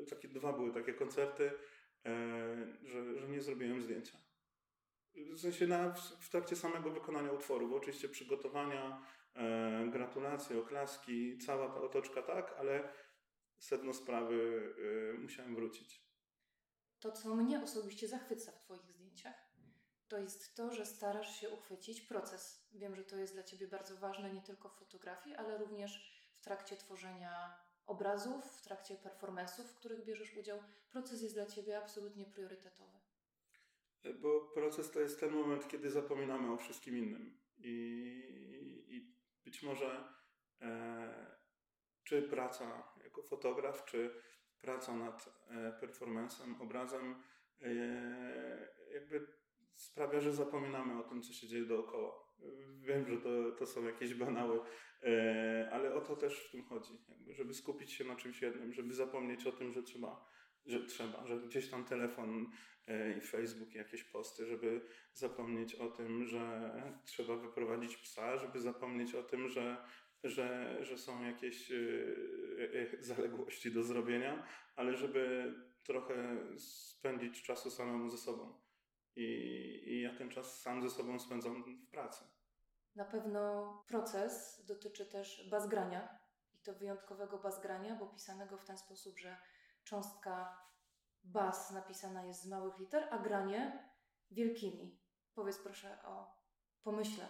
takie 0.10 0.28
dwa 0.28 0.54
były 0.54 0.74
takie 0.74 0.94
koncerty, 0.94 1.44
e, 1.44 1.54
że, 2.84 3.20
że 3.20 3.28
nie 3.28 3.42
zrobiłem 3.42 3.82
zdjęcia. 3.82 4.18
W 5.16 5.40
sensie 5.40 5.68
na, 5.68 5.94
w 6.20 6.30
trakcie 6.30 6.56
samego 6.56 6.92
wykonania 6.92 7.32
utworu, 7.32 7.68
bo 7.68 7.76
oczywiście 7.76 8.10
przygotowania, 8.10 9.02
e, 9.36 9.88
gratulacje, 9.92 10.60
oklaski, 10.60 11.38
cała 11.38 11.70
ta 11.70 11.82
otoczka 11.82 12.22
tak, 12.22 12.56
ale 12.60 12.94
sedno 13.60 13.94
sprawy 13.94 14.74
e, 15.14 15.18
musiałem 15.18 15.56
wrócić. 15.56 16.04
To, 17.00 17.12
co 17.12 17.36
mnie 17.36 17.64
osobiście 17.64 18.08
zachwyca 18.08 18.52
w 18.52 18.60
Twoich 18.60 18.92
zdjęciach, 18.92 19.54
to 20.08 20.18
jest 20.18 20.56
to, 20.56 20.74
że 20.74 20.86
starasz 20.86 21.40
się 21.42 21.50
uchwycić 21.50 22.02
proces. 22.02 22.68
Wiem, 22.74 22.96
że 22.96 23.04
to 23.04 23.18
jest 23.18 23.34
dla 23.34 23.44
Ciebie 23.44 23.68
bardzo 23.68 23.98
ważne 23.98 24.34
nie 24.34 24.42
tylko 24.42 24.70
w 24.70 24.76
fotografii, 24.76 25.36
ale 25.36 25.58
również 25.58 26.14
w 26.36 26.42
trakcie 26.42 26.78
tworzenia 26.78 27.63
obrazów, 27.88 28.46
w 28.46 28.62
trakcie 28.62 28.96
performance'ów, 28.96 29.64
w 29.64 29.76
których 29.76 30.06
bierzesz 30.06 30.38
udział. 30.38 30.60
Proces 30.90 31.22
jest 31.22 31.36
dla 31.36 31.46
Ciebie 31.46 31.78
absolutnie 31.78 32.26
priorytetowy. 32.26 33.00
Bo 34.22 34.42
proces 34.42 34.92
to 34.92 35.00
jest 35.00 35.20
ten 35.20 35.32
moment, 35.32 35.68
kiedy 35.68 35.92
zapominamy 35.92 36.54
o 36.54 36.58
wszystkim 36.58 36.98
innym. 36.98 37.38
I, 37.58 38.86
i 38.88 39.16
być 39.46 39.64
może 39.64 40.14
e, 40.62 41.38
czy 42.04 42.22
praca 42.22 42.94
jako 43.04 43.24
fotograf, 43.24 43.86
czy 43.86 44.22
praca 44.62 44.96
nad 44.96 45.30
e, 45.50 45.80
obrazem, 46.60 47.24
e, 47.62 47.68
jakby 48.94 49.28
sprawia, 49.76 50.22
że 50.22 50.34
zapominamy 50.34 51.00
o 51.00 51.04
tym, 51.04 51.22
co 51.22 51.34
się 51.34 51.48
dzieje 51.48 51.66
dookoła. 51.66 52.23
Wiem, 52.82 53.08
że 53.08 53.18
to, 53.18 53.52
to 53.52 53.66
są 53.66 53.86
jakieś 53.86 54.14
banały, 54.14 54.60
e, 55.04 55.70
ale 55.72 55.94
o 55.94 56.02
to 56.02 56.16
też 56.16 56.40
w 56.40 56.52
tym 56.52 56.64
chodzi. 56.64 56.94
Jakby, 57.10 57.34
żeby 57.34 57.54
skupić 57.54 57.92
się 57.92 58.04
na 58.04 58.16
czymś 58.16 58.42
jednym, 58.42 58.74
żeby 58.74 58.94
zapomnieć 58.94 59.48
o 59.48 59.52
tym, 59.52 59.74
że 59.74 59.84
trzeba, 59.84 60.26
że 60.66 60.86
trzeba, 60.86 61.28
że 61.28 61.40
gdzieś 61.40 61.70
tam 61.70 61.86
telefon 61.86 62.52
e, 62.88 63.18
i 63.18 63.22
Facebook, 63.22 63.76
i 63.76 63.78
jakieś 63.78 64.04
posty, 64.04 64.46
żeby 64.46 64.82
zapomnieć 65.14 65.76
o 65.76 65.88
tym, 65.88 66.26
że 66.26 66.72
trzeba 67.06 67.36
wyprowadzić 67.36 67.98
psa, 67.98 68.38
żeby 68.38 68.60
zapomnieć 68.60 69.16
o 69.16 69.24
tym, 69.24 69.50
że 69.50 69.78
że, 70.24 70.78
że 70.82 70.98
są 70.98 71.24
jakieś 71.24 71.72
e, 71.72 71.76
zaległości 73.00 73.72
do 73.72 73.84
zrobienia, 73.84 74.48
ale 74.76 74.98
żeby 74.98 75.54
trochę 75.84 76.38
spędzić 76.58 77.44
czasu 77.44 77.72
samemu 77.72 78.10
ze 78.10 78.18
sobą. 78.18 78.63
I, 79.16 79.24
I 79.86 80.02
ja 80.02 80.18
ten 80.18 80.30
czas 80.30 80.62
sam 80.62 80.82
ze 80.82 80.90
sobą 80.90 81.20
spędzam 81.20 81.64
w 81.64 81.90
pracy. 81.90 82.24
Na 82.96 83.06
pewno 83.06 83.84
proces 83.88 84.64
dotyczy 84.66 85.06
też 85.06 85.50
bazgrania 85.50 86.20
i 86.54 86.58
to 86.64 86.74
wyjątkowego 86.74 87.38
bazgrania, 87.38 87.96
bo 87.96 88.08
pisanego 88.08 88.58
w 88.58 88.66
ten 88.66 88.78
sposób, 88.78 89.20
że 89.20 89.38
cząstka 89.84 90.64
bas 91.24 91.72
napisana 91.72 92.26
jest 92.26 92.42
z 92.42 92.50
małych 92.50 92.80
liter, 92.80 93.08
a 93.12 93.18
granie 93.18 93.90
wielkimi. 94.32 95.00
Powiedz 95.34 95.58
proszę 95.58 95.98
o 96.06 96.44
pomyśle 96.84 97.28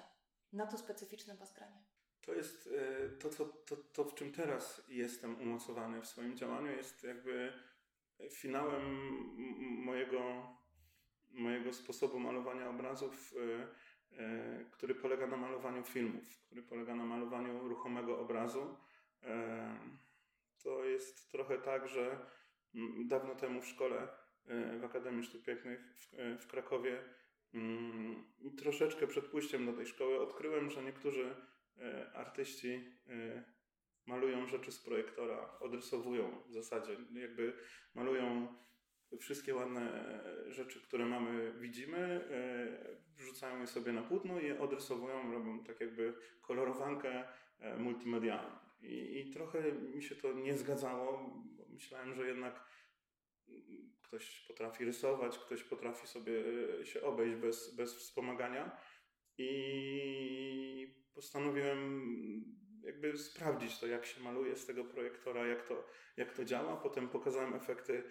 na 0.54 0.68
to 0.68 0.78
specyficzne 0.78 1.36
bazgranie. 1.36 1.84
To 2.22 2.34
jest 2.34 2.70
e, 2.78 3.10
to, 3.10 3.30
to, 3.30 3.46
to, 3.46 3.76
to, 3.76 4.04
w 4.04 4.16
czym 4.16 4.32
teraz 4.32 4.82
jestem 4.88 5.42
umocowany 5.42 6.02
w 6.02 6.08
swoim 6.08 6.38
działaniu, 6.38 6.72
jest 6.72 7.04
jakby 7.04 7.54
finałem 8.32 8.84
mojego 9.86 10.20
mojego 11.34 11.74
sposobu 11.74 12.20
malowania 12.20 12.70
obrazów, 12.70 13.34
y, 13.34 14.18
y, 14.22 14.66
który 14.72 14.96
polega 14.96 15.28
na 15.28 15.38
malowaniu 15.38 15.84
filmów, 15.84 16.40
który 16.46 16.64
polega 16.64 16.96
na 16.96 17.06
malowaniu 17.06 17.68
ruchomego 17.68 18.20
obrazu. 18.20 18.78
Y, 19.24 19.28
to 20.64 20.86
jest 20.86 21.32
trochę 21.32 21.58
tak, 21.58 21.88
że 21.88 22.26
mm, 22.76 23.08
dawno 23.08 23.36
temu 23.36 23.62
w 23.62 23.68
szkole, 23.68 24.08
w 24.80 24.84
Akademii 24.84 25.24
Sztuk 25.24 25.44
Pięknych 25.44 25.80
w, 26.40 26.48
Krakowie, 26.48 27.04
mm, 27.54 28.24
troszeczkę 28.58 29.08
przed 29.08 29.26
pójściem 29.26 29.66
do 29.66 29.74
tej 29.74 29.86
szkoły 29.86 30.20
odkryłem, 30.20 30.70
że 30.70 30.84
niektórzy 30.84 31.36
artyści 32.14 32.98
malują 34.06 34.48
rzeczy 34.48 34.72
z 34.72 34.80
projektora, 34.80 35.60
odrysowują 35.60 36.44
w 36.48 36.52
zasadzie, 36.52 36.98
jakby 37.14 37.54
malują 37.96 38.48
wszystkie 39.20 39.56
ładne 39.56 40.20
rzeczy, 40.48 40.82
które 40.82 41.06
mamy, 41.06 41.54
widzimy, 41.60 41.98
e, 41.98 43.14
wrzucają 43.18 43.60
je 43.60 43.68
sobie 43.68 43.94
na 43.94 44.02
płótno 44.02 44.40
i 44.40 44.46
je 44.46 44.60
odrysowują, 44.60 45.32
robią 45.32 45.64
tak 45.64 45.82
jakby 45.82 46.14
kolorowankę 46.42 47.28
e, 47.60 47.78
multimedialną. 47.78 48.56
I, 48.82 49.20
I 49.20 49.34
trochę 49.34 49.72
mi 49.72 50.04
się 50.04 50.16
to 50.16 50.34
nie 50.34 50.58
zgadzało, 50.58 51.34
myślałem, 51.70 52.16
że 52.16 52.28
jednak 52.28 52.66
ktoś 54.02 54.46
potrafi 54.48 54.86
rysować, 54.86 55.38
ktoś 55.38 55.64
potrafi 55.64 56.08
sobie 56.08 56.44
e, 56.82 56.86
się 56.86 57.02
obejść 57.02 57.36
bez, 57.36 57.76
bez 57.76 57.96
wspomagania 57.96 58.78
i 59.38 60.96
postanowiłem 61.14 62.04
jakby 62.84 63.18
sprawdzić 63.18 63.80
to, 63.80 63.88
jak 63.88 64.06
się 64.06 64.22
maluje 64.22 64.56
z 64.56 64.66
tego 64.66 64.86
projektora, 64.86 65.48
jak 65.48 65.68
to, 65.68 65.88
jak 66.18 66.34
to 66.34 66.46
działa. 66.46 66.78
Potem 66.78 67.10
pokazałem 67.10 67.54
efekty 67.54 68.04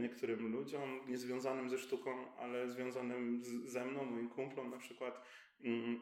niektórym 0.00 0.52
ludziom 0.52 1.00
niezwiązanym 1.08 1.70
ze 1.70 1.78
sztuką, 1.78 2.36
ale 2.36 2.70
związanym 2.70 3.44
z, 3.44 3.48
ze 3.48 3.84
mną, 3.84 4.04
moim 4.04 4.28
kumplom 4.28 4.70
na 4.70 4.78
przykład. 4.78 5.20
Mm, 5.64 6.00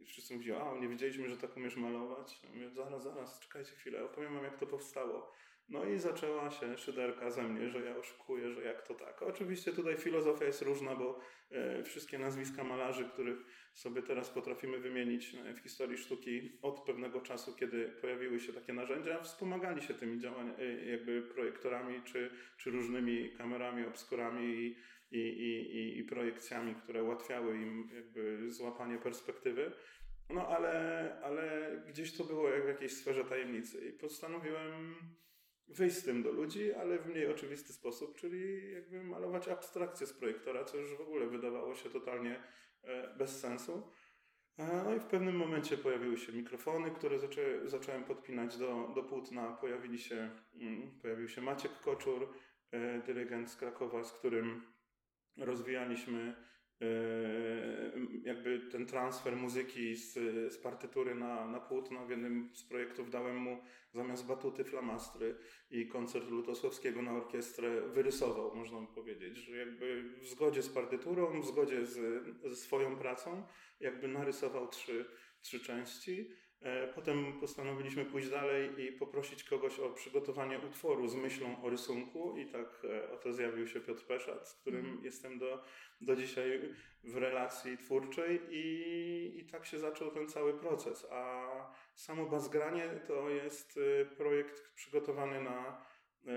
I 0.00 0.06
wszyscy 0.06 0.34
mówią, 0.34 0.60
a 0.60 0.80
nie 0.80 0.88
wiedzieliśmy, 0.88 1.28
że 1.28 1.36
tak 1.36 1.56
umiesz 1.56 1.76
malować. 1.76 2.40
Ja 2.44 2.48
mówię, 2.48 2.70
zaraz, 2.70 3.02
zaraz, 3.02 3.40
czekajcie 3.40 3.72
chwilę, 3.72 4.04
opowiem 4.04 4.34
wam 4.34 4.44
jak 4.44 4.58
to 4.58 4.66
powstało. 4.66 5.32
No 5.70 5.84
i 5.84 5.98
zaczęła 5.98 6.50
się 6.50 6.78
szyderka 6.78 7.30
ze 7.30 7.42
mnie, 7.42 7.68
że 7.68 7.80
ja 7.80 7.96
oszukuję, 7.96 8.50
że 8.50 8.62
jak 8.62 8.82
to 8.82 8.94
tak. 8.94 9.22
Oczywiście 9.22 9.72
tutaj 9.72 9.96
filozofia 9.96 10.44
jest 10.44 10.62
różna, 10.62 10.96
bo 10.96 11.20
e, 11.50 11.82
wszystkie 11.84 12.18
nazwiska 12.18 12.64
malarzy, 12.64 13.04
których 13.04 13.38
sobie 13.74 14.02
teraz 14.02 14.30
potrafimy 14.30 14.78
wymienić 14.78 15.34
e, 15.34 15.54
w 15.54 15.58
historii 15.58 15.98
sztuki 15.98 16.58
od 16.62 16.80
pewnego 16.80 17.20
czasu, 17.20 17.54
kiedy 17.54 17.88
pojawiły 18.00 18.40
się 18.40 18.52
takie 18.52 18.72
narzędzia, 18.72 19.20
wspomagali 19.22 19.82
się 19.82 19.94
tymi 19.94 20.18
działaniami, 20.18 20.62
e, 20.62 20.84
jakby 20.90 21.22
projektorami 21.22 22.02
czy, 22.02 22.30
czy 22.56 22.70
różnymi 22.70 23.30
kamerami, 23.38 23.86
obskurami 23.86 24.54
i, 24.54 24.76
i, 25.10 25.18
i, 25.18 25.98
i 25.98 26.04
projekcjami, 26.04 26.74
które 26.74 27.04
ułatwiały 27.04 27.56
im 27.56 27.90
jakby 27.94 28.52
złapanie 28.52 28.98
perspektywy. 28.98 29.72
No 30.30 30.48
ale, 30.48 31.16
ale 31.22 31.70
gdzieś 31.88 32.16
to 32.16 32.24
było 32.24 32.48
jak 32.48 32.64
w 32.64 32.68
jakiejś 32.68 32.92
sferze 32.92 33.24
tajemnicy 33.24 33.88
i 33.88 33.92
postanowiłem 33.92 34.94
wyjść 35.68 35.96
z 35.96 36.04
tym 36.04 36.22
do 36.22 36.32
ludzi, 36.32 36.72
ale 36.72 36.98
w 36.98 37.06
mniej 37.06 37.26
oczywisty 37.26 37.72
sposób, 37.72 38.16
czyli 38.16 38.72
jakby 38.72 39.04
malować 39.04 39.48
abstrakcję 39.48 40.06
z 40.06 40.12
projektora, 40.12 40.64
co 40.64 40.76
już 40.76 40.96
w 40.96 41.00
ogóle 41.00 41.26
wydawało 41.26 41.74
się 41.74 41.90
totalnie 41.90 42.42
e, 42.82 43.14
bez 43.16 43.40
sensu. 43.40 43.82
No 44.84 44.94
i 44.94 45.00
w 45.00 45.04
pewnym 45.04 45.36
momencie 45.36 45.76
pojawiły 45.76 46.18
się 46.18 46.32
mikrofony, 46.32 46.90
które 46.90 47.18
zaczę, 47.18 47.68
zacząłem 47.68 48.04
podpinać 48.04 48.56
do, 48.56 48.92
do 48.94 49.02
płótna. 49.02 49.52
Pojawili 49.52 49.98
się, 49.98 50.30
mm, 50.54 50.98
pojawił 51.02 51.28
się 51.28 51.40
Maciek 51.40 51.72
Koczur, 51.80 52.28
e, 52.70 53.02
dyrygent 53.02 53.50
z 53.50 53.56
Krakowa, 53.56 54.04
z 54.04 54.12
którym 54.12 54.62
rozwijaliśmy 55.36 56.34
Yy, 56.80 58.20
jakby 58.24 58.60
ten 58.60 58.86
transfer 58.86 59.36
muzyki 59.36 59.96
z, 59.96 60.12
z 60.52 60.58
partytury 60.58 61.14
na, 61.14 61.46
na 61.46 61.60
płótno. 61.60 62.06
W 62.06 62.10
jednym 62.10 62.50
z 62.54 62.64
projektów 62.64 63.10
dałem 63.10 63.36
mu 63.36 63.62
zamiast 63.92 64.26
batuty 64.26 64.64
flamastry 64.64 65.36
i 65.70 65.88
koncert 65.88 66.30
Lutosławskiego 66.30 67.02
na 67.02 67.12
orkiestrę 67.12 67.80
wyrysował, 67.80 68.54
można 68.54 68.86
powiedzieć, 68.86 69.36
że 69.36 69.56
jakby 69.56 70.02
w 70.20 70.26
zgodzie 70.26 70.62
z 70.62 70.68
partyturą, 70.68 71.40
w 71.40 71.46
zgodzie 71.46 71.86
z, 71.86 72.24
ze 72.44 72.56
swoją 72.56 72.96
pracą, 72.96 73.46
jakby 73.80 74.08
narysował 74.08 74.68
trzy, 74.68 75.04
trzy 75.40 75.60
części. 75.60 76.30
E, 76.62 76.88
potem 76.88 77.32
postanowiliśmy 77.40 78.04
pójść 78.04 78.28
dalej 78.28 78.70
i 78.80 78.92
poprosić 78.92 79.44
kogoś 79.44 79.78
o 79.78 79.90
przygotowanie 79.90 80.58
utworu 80.58 81.08
z 81.08 81.14
myślą 81.14 81.62
o 81.62 81.70
rysunku 81.70 82.36
i 82.36 82.46
tak 82.46 82.82
e, 82.84 83.12
oto 83.12 83.32
zjawił 83.32 83.66
się 83.66 83.80
Piotr 83.80 84.04
Peszat, 84.04 84.48
z 84.48 84.54
którym 84.54 84.86
mm. 84.86 85.04
jestem 85.04 85.38
do, 85.38 85.64
do 86.00 86.16
dzisiaj 86.16 86.60
w 87.04 87.16
relacji 87.16 87.78
twórczej 87.78 88.40
i, 88.50 89.38
i 89.38 89.44
tak 89.44 89.66
się 89.66 89.78
zaczął 89.78 90.10
ten 90.10 90.28
cały 90.28 90.54
proces. 90.54 91.06
A 91.10 91.46
samo 91.94 92.26
bazgranie 92.26 93.00
to 93.06 93.30
jest 93.30 93.78
e, 94.00 94.04
projekt 94.04 94.74
przygotowany 94.74 95.40
na 95.42 95.90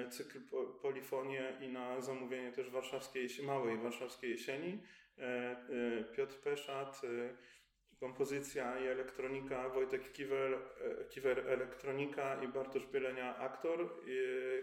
cykl 0.09 0.39
Polifonie 0.81 1.57
i 1.61 1.67
na 1.67 2.01
zamówienie 2.01 2.51
też 2.51 2.69
warszawskiej, 2.69 3.27
małej 3.45 3.77
warszawskiej 3.77 4.31
jesieni. 4.31 4.79
Piotr 6.15 6.35
Peszat 6.35 7.01
kompozycja 8.03 8.79
i 8.79 8.87
elektronika, 8.87 9.69
Wojtek 9.69 10.11
Kiwer, 10.11 10.53
e, 10.53 11.05
Kiwer 11.05 11.39
elektronika 11.39 12.43
i 12.43 12.47
Bartosz 12.47 12.87
Bielenia 12.87 13.37
aktor, 13.37 13.89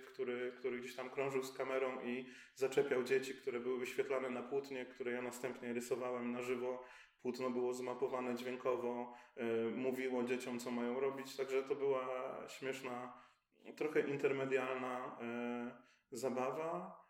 który, 0.07 0.53
który 0.59 0.79
gdzieś 0.79 0.97
tam 0.97 1.11
krążył 1.11 1.43
z 1.43 1.53
kamerą 1.53 2.03
i 2.03 2.27
zaczepiał 2.55 3.05
dzieci, 3.05 3.35
które 3.35 3.61
były 3.61 3.79
wyświetlane 3.79 4.31
na 4.31 4.43
płótnie, 4.43 4.87
które 4.87 5.13
ja 5.13 5.23
następnie 5.23 5.73
rysowałem 5.73 6.33
na 6.33 6.43
żywo. 6.43 6.85
Płótno 7.23 7.51
było 7.51 7.75
zmapowane 7.75 8.35
dźwiękowo, 8.35 9.15
e, 9.37 9.45
mówiło 9.71 10.23
dzieciom, 10.23 10.59
co 10.59 10.71
mają 10.71 11.01
robić, 11.01 11.37
także 11.37 11.63
to 11.63 11.75
była 11.75 12.07
śmieszna, 12.49 13.13
trochę 13.77 14.01
intermedialna 14.01 15.19
e, 15.21 16.17
zabawa. 16.17 17.01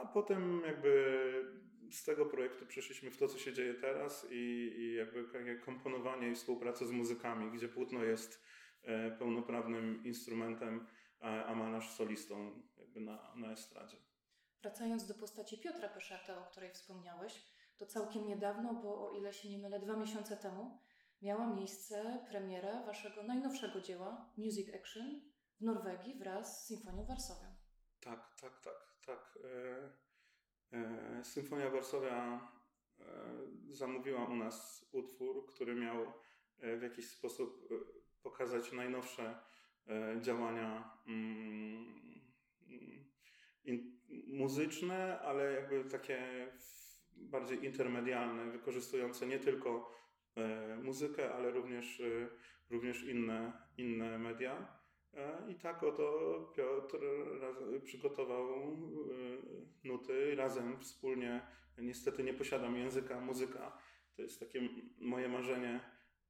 A 0.00 0.06
potem 0.06 0.62
jakby 0.66 1.64
z 1.92 2.04
tego 2.04 2.26
projektu 2.26 2.66
przeszliśmy 2.66 3.10
w 3.10 3.16
to, 3.16 3.28
co 3.28 3.38
się 3.38 3.52
dzieje 3.52 3.74
teraz 3.74 4.26
i, 4.30 4.72
i 4.78 4.94
jakby 4.94 5.58
komponowanie 5.64 6.30
i 6.30 6.34
współpracę 6.34 6.86
z 6.86 6.90
muzykami, 6.90 7.50
gdzie 7.50 7.68
płótno 7.68 8.04
jest 8.04 8.42
e, 8.82 9.10
pełnoprawnym 9.10 10.04
instrumentem, 10.04 10.86
a, 11.20 11.54
malarz 11.54 11.90
solistą 11.90 12.62
jakby 12.76 13.00
na, 13.00 13.34
na 13.36 13.52
estradzie. 13.52 13.96
Wracając 14.62 15.06
do 15.06 15.14
postaci 15.14 15.60
Piotra 15.60 15.88
Peszata, 15.88 16.38
o 16.38 16.50
której 16.50 16.72
wspomniałeś, 16.72 17.44
to 17.76 17.86
całkiem 17.86 18.26
niedawno, 18.26 18.74
bo 18.74 19.08
o 19.08 19.12
ile 19.12 19.32
się 19.32 19.48
nie 19.48 19.58
mylę, 19.58 19.80
dwa 19.80 19.96
miesiące 19.96 20.36
temu, 20.36 20.78
miała 21.22 21.46
miejsce 21.46 22.26
premiera 22.28 22.82
waszego 22.82 23.22
najnowszego 23.22 23.80
dzieła 23.80 24.32
Music 24.36 24.74
Action 24.74 25.20
w 25.60 25.64
Norwegii 25.64 26.18
wraz 26.18 26.64
z 26.64 26.66
Symfonią 26.66 27.06
Warsowią. 27.06 27.54
Tak, 28.00 28.34
tak, 28.40 28.60
tak, 28.60 28.96
tak. 29.06 29.38
E, 30.72 31.24
Symfonia 31.24 31.70
Warszawia 31.70 32.40
e, 33.00 33.04
zamówiła 33.70 34.24
u 34.24 34.36
nas 34.36 34.86
utwór, 34.92 35.46
który 35.46 35.74
miał 35.74 36.12
e, 36.58 36.76
w 36.76 36.82
jakiś 36.82 37.08
sposób 37.08 37.68
pokazać 38.22 38.72
najnowsze 38.72 39.38
działania 40.20 40.98
mm, 41.06 41.94
muzyczne, 44.26 45.20
ale 45.20 45.52
jakby 45.52 45.84
takie 45.84 46.48
bardziej 47.12 47.64
intermedialne, 47.64 48.50
wykorzystujące 48.50 49.26
nie 49.26 49.38
tylko 49.38 49.94
muzykę, 50.82 51.34
ale 51.34 51.50
również, 51.50 52.02
również 52.70 53.02
inne, 53.02 53.52
inne 53.76 54.18
media. 54.18 54.83
E, 55.16 55.50
I 55.50 55.54
tak 55.54 55.82
oto 55.82 56.52
Piotr 56.56 56.98
przygotował 57.84 58.48
e, 58.48 59.88
nuty 59.88 60.34
razem, 60.34 60.80
wspólnie. 60.80 61.40
Niestety 61.78 62.22
nie 62.22 62.34
posiadam 62.34 62.76
języka 62.76 63.20
muzyka. 63.20 63.78
To 64.16 64.22
jest 64.22 64.40
takie 64.40 64.68
moje 64.98 65.28
marzenie, 65.28 65.80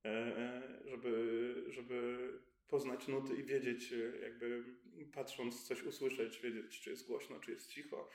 e, 0.05 0.63
żeby, 0.85 1.65
żeby 1.69 2.29
poznać 2.69 3.09
nuty 3.09 3.35
i 3.35 3.45
wiedzieć, 3.45 3.95
jakby 4.23 4.65
patrząc 5.13 5.65
coś 5.65 5.83
usłyszeć, 5.83 6.41
wiedzieć, 6.41 6.81
czy 6.81 6.91
jest 6.91 7.07
głośno, 7.07 7.41
czy 7.41 7.51
jest 7.51 7.69
cicho. 7.69 8.09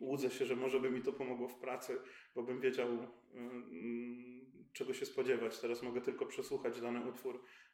Łudzę 0.00 0.30
się, 0.30 0.46
że 0.46 0.56
może 0.56 0.80
by 0.80 0.90
mi 0.90 1.02
to 1.02 1.12
pomogło 1.12 1.48
w 1.48 1.58
pracy, 1.58 1.98
bo 2.34 2.42
bym 2.42 2.60
wiedział, 2.60 2.88
czego 4.72 4.94
się 4.94 5.06
spodziewać. 5.06 5.58
Teraz 5.58 5.82
mogę 5.82 6.00
tylko 6.00 6.26
przesłuchać 6.26 6.80
dany 6.80 7.08
utwór 7.08 7.40
E, 7.40 7.71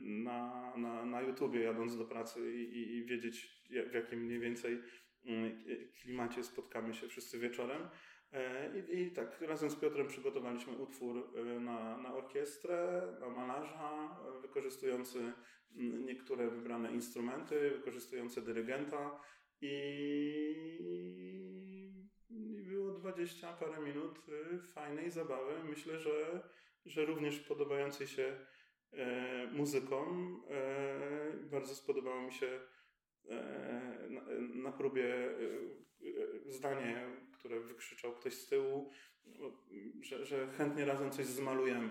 na, 0.00 0.72
na, 0.76 1.04
na 1.04 1.20
YouTubie 1.20 1.60
jadąc 1.60 1.98
do 1.98 2.04
pracy 2.04 2.54
i, 2.54 2.96
i 2.96 3.04
wiedzieć 3.04 3.64
w 3.90 3.94
jakim 3.94 4.20
mniej 4.20 4.40
więcej 4.40 4.78
mm, 5.26 5.64
klimacie 6.02 6.44
spotkamy 6.44 6.94
się 6.94 7.08
wszyscy 7.08 7.38
wieczorem. 7.38 7.88
E, 8.32 8.70
I, 8.78 9.00
I, 9.00 9.10
tak, 9.10 9.40
razem 9.40 9.70
z 9.70 9.76
Piotrem 9.76 10.06
przygotowaliśmy 10.06 10.76
utwór 10.76 11.30
e, 11.36 11.60
na, 11.60 11.98
na 11.98 12.14
orkiestrę, 12.14 13.02
na 13.20 13.28
malarza, 13.28 14.16
wykorzystujący 14.42 15.18
mm, 15.76 16.06
niektóre 16.06 16.50
wybrane 16.50 16.92
instrumenty, 16.92 17.70
wykorzystujące 17.70 18.42
dyrygenta 18.42 19.20
i, 19.60 19.70
i 22.28 22.62
było 22.62 22.92
dwadzieścia 22.92 23.52
parę 23.52 23.80
minut 23.80 24.20
fajnej 24.74 25.10
zabawy. 25.10 25.52
Myślę, 25.70 25.98
że, 25.98 26.42
że 26.86 27.04
również 27.04 27.40
podobającej 27.40 28.06
się 28.06 28.22
e, 28.22 28.57
muzyką. 29.52 30.06
E, 30.50 31.32
bardzo 31.50 31.74
spodobało 31.74 32.22
mi 32.22 32.32
się 32.32 32.60
e, 33.28 34.08
na, 34.10 34.22
na, 34.62 34.72
próbie 34.72 35.30
e, 35.30 35.34
zdanie, 36.46 37.06
które 37.32 37.60
wykrzyczał 37.60 38.12
ktoś 38.12 38.34
z 38.34 38.48
tyłu, 38.48 38.90
że, 40.00 40.26
że 40.26 40.48
chętnie 40.48 40.84
razem 40.84 41.10
coś 41.10 41.26
zmalujemy. 41.26 41.90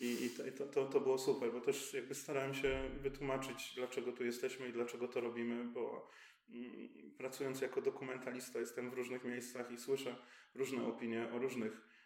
I, 0.00 0.24
i 0.24 0.30
to, 0.52 0.66
to, 0.66 0.86
to, 0.86 1.00
było 1.00 1.18
super, 1.18 1.52
bo 1.52 1.60
też 1.60 1.94
jakby 1.94 2.14
starałem 2.14 2.54
się 2.54 2.90
wytłumaczyć, 3.00 3.74
dlaczego 3.76 4.12
tu 4.12 4.24
jesteśmy 4.24 4.68
i 4.68 4.72
dlaczego 4.72 5.08
to 5.08 5.20
robimy, 5.20 5.64
bo 5.64 6.10
mm, 6.50 6.88
pracując 7.18 7.60
jako 7.60 7.82
dokumentalista 7.82 8.58
jestem 8.58 8.90
w 8.90 8.94
różnych 8.94 9.24
miejscach 9.24 9.70
i 9.70 9.78
słyszę 9.78 10.16
różne 10.54 10.86
opinie 10.86 11.32
o 11.32 11.38
różnych 11.38 11.72
E, 11.72 11.97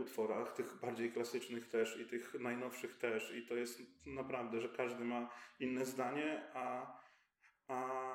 utworach, 0.00 0.52
tych 0.52 0.80
bardziej 0.80 1.12
klasycznych 1.12 1.68
też 1.68 2.00
i 2.00 2.06
tych 2.06 2.34
najnowszych 2.40 2.98
też 2.98 3.34
i 3.34 3.46
to 3.46 3.54
jest 3.54 3.82
naprawdę, 4.06 4.60
że 4.60 4.68
każdy 4.68 5.04
ma 5.04 5.30
inne 5.60 5.86
zdanie, 5.86 6.50
a, 6.54 6.98
a, 7.68 8.14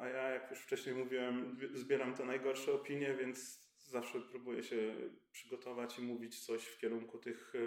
a, 0.00 0.08
ja 0.08 0.28
jak 0.28 0.50
już 0.50 0.60
wcześniej 0.60 0.94
mówiłem, 0.94 1.58
zbieram 1.74 2.14
te 2.14 2.24
najgorsze 2.24 2.72
opinie, 2.72 3.14
więc 3.14 3.66
zawsze 3.78 4.20
próbuję 4.20 4.62
się 4.62 4.94
przygotować 5.32 5.98
i 5.98 6.02
mówić 6.02 6.46
coś 6.46 6.64
w 6.64 6.78
kierunku 6.78 7.18
tych, 7.18 7.54
e, 7.54 7.58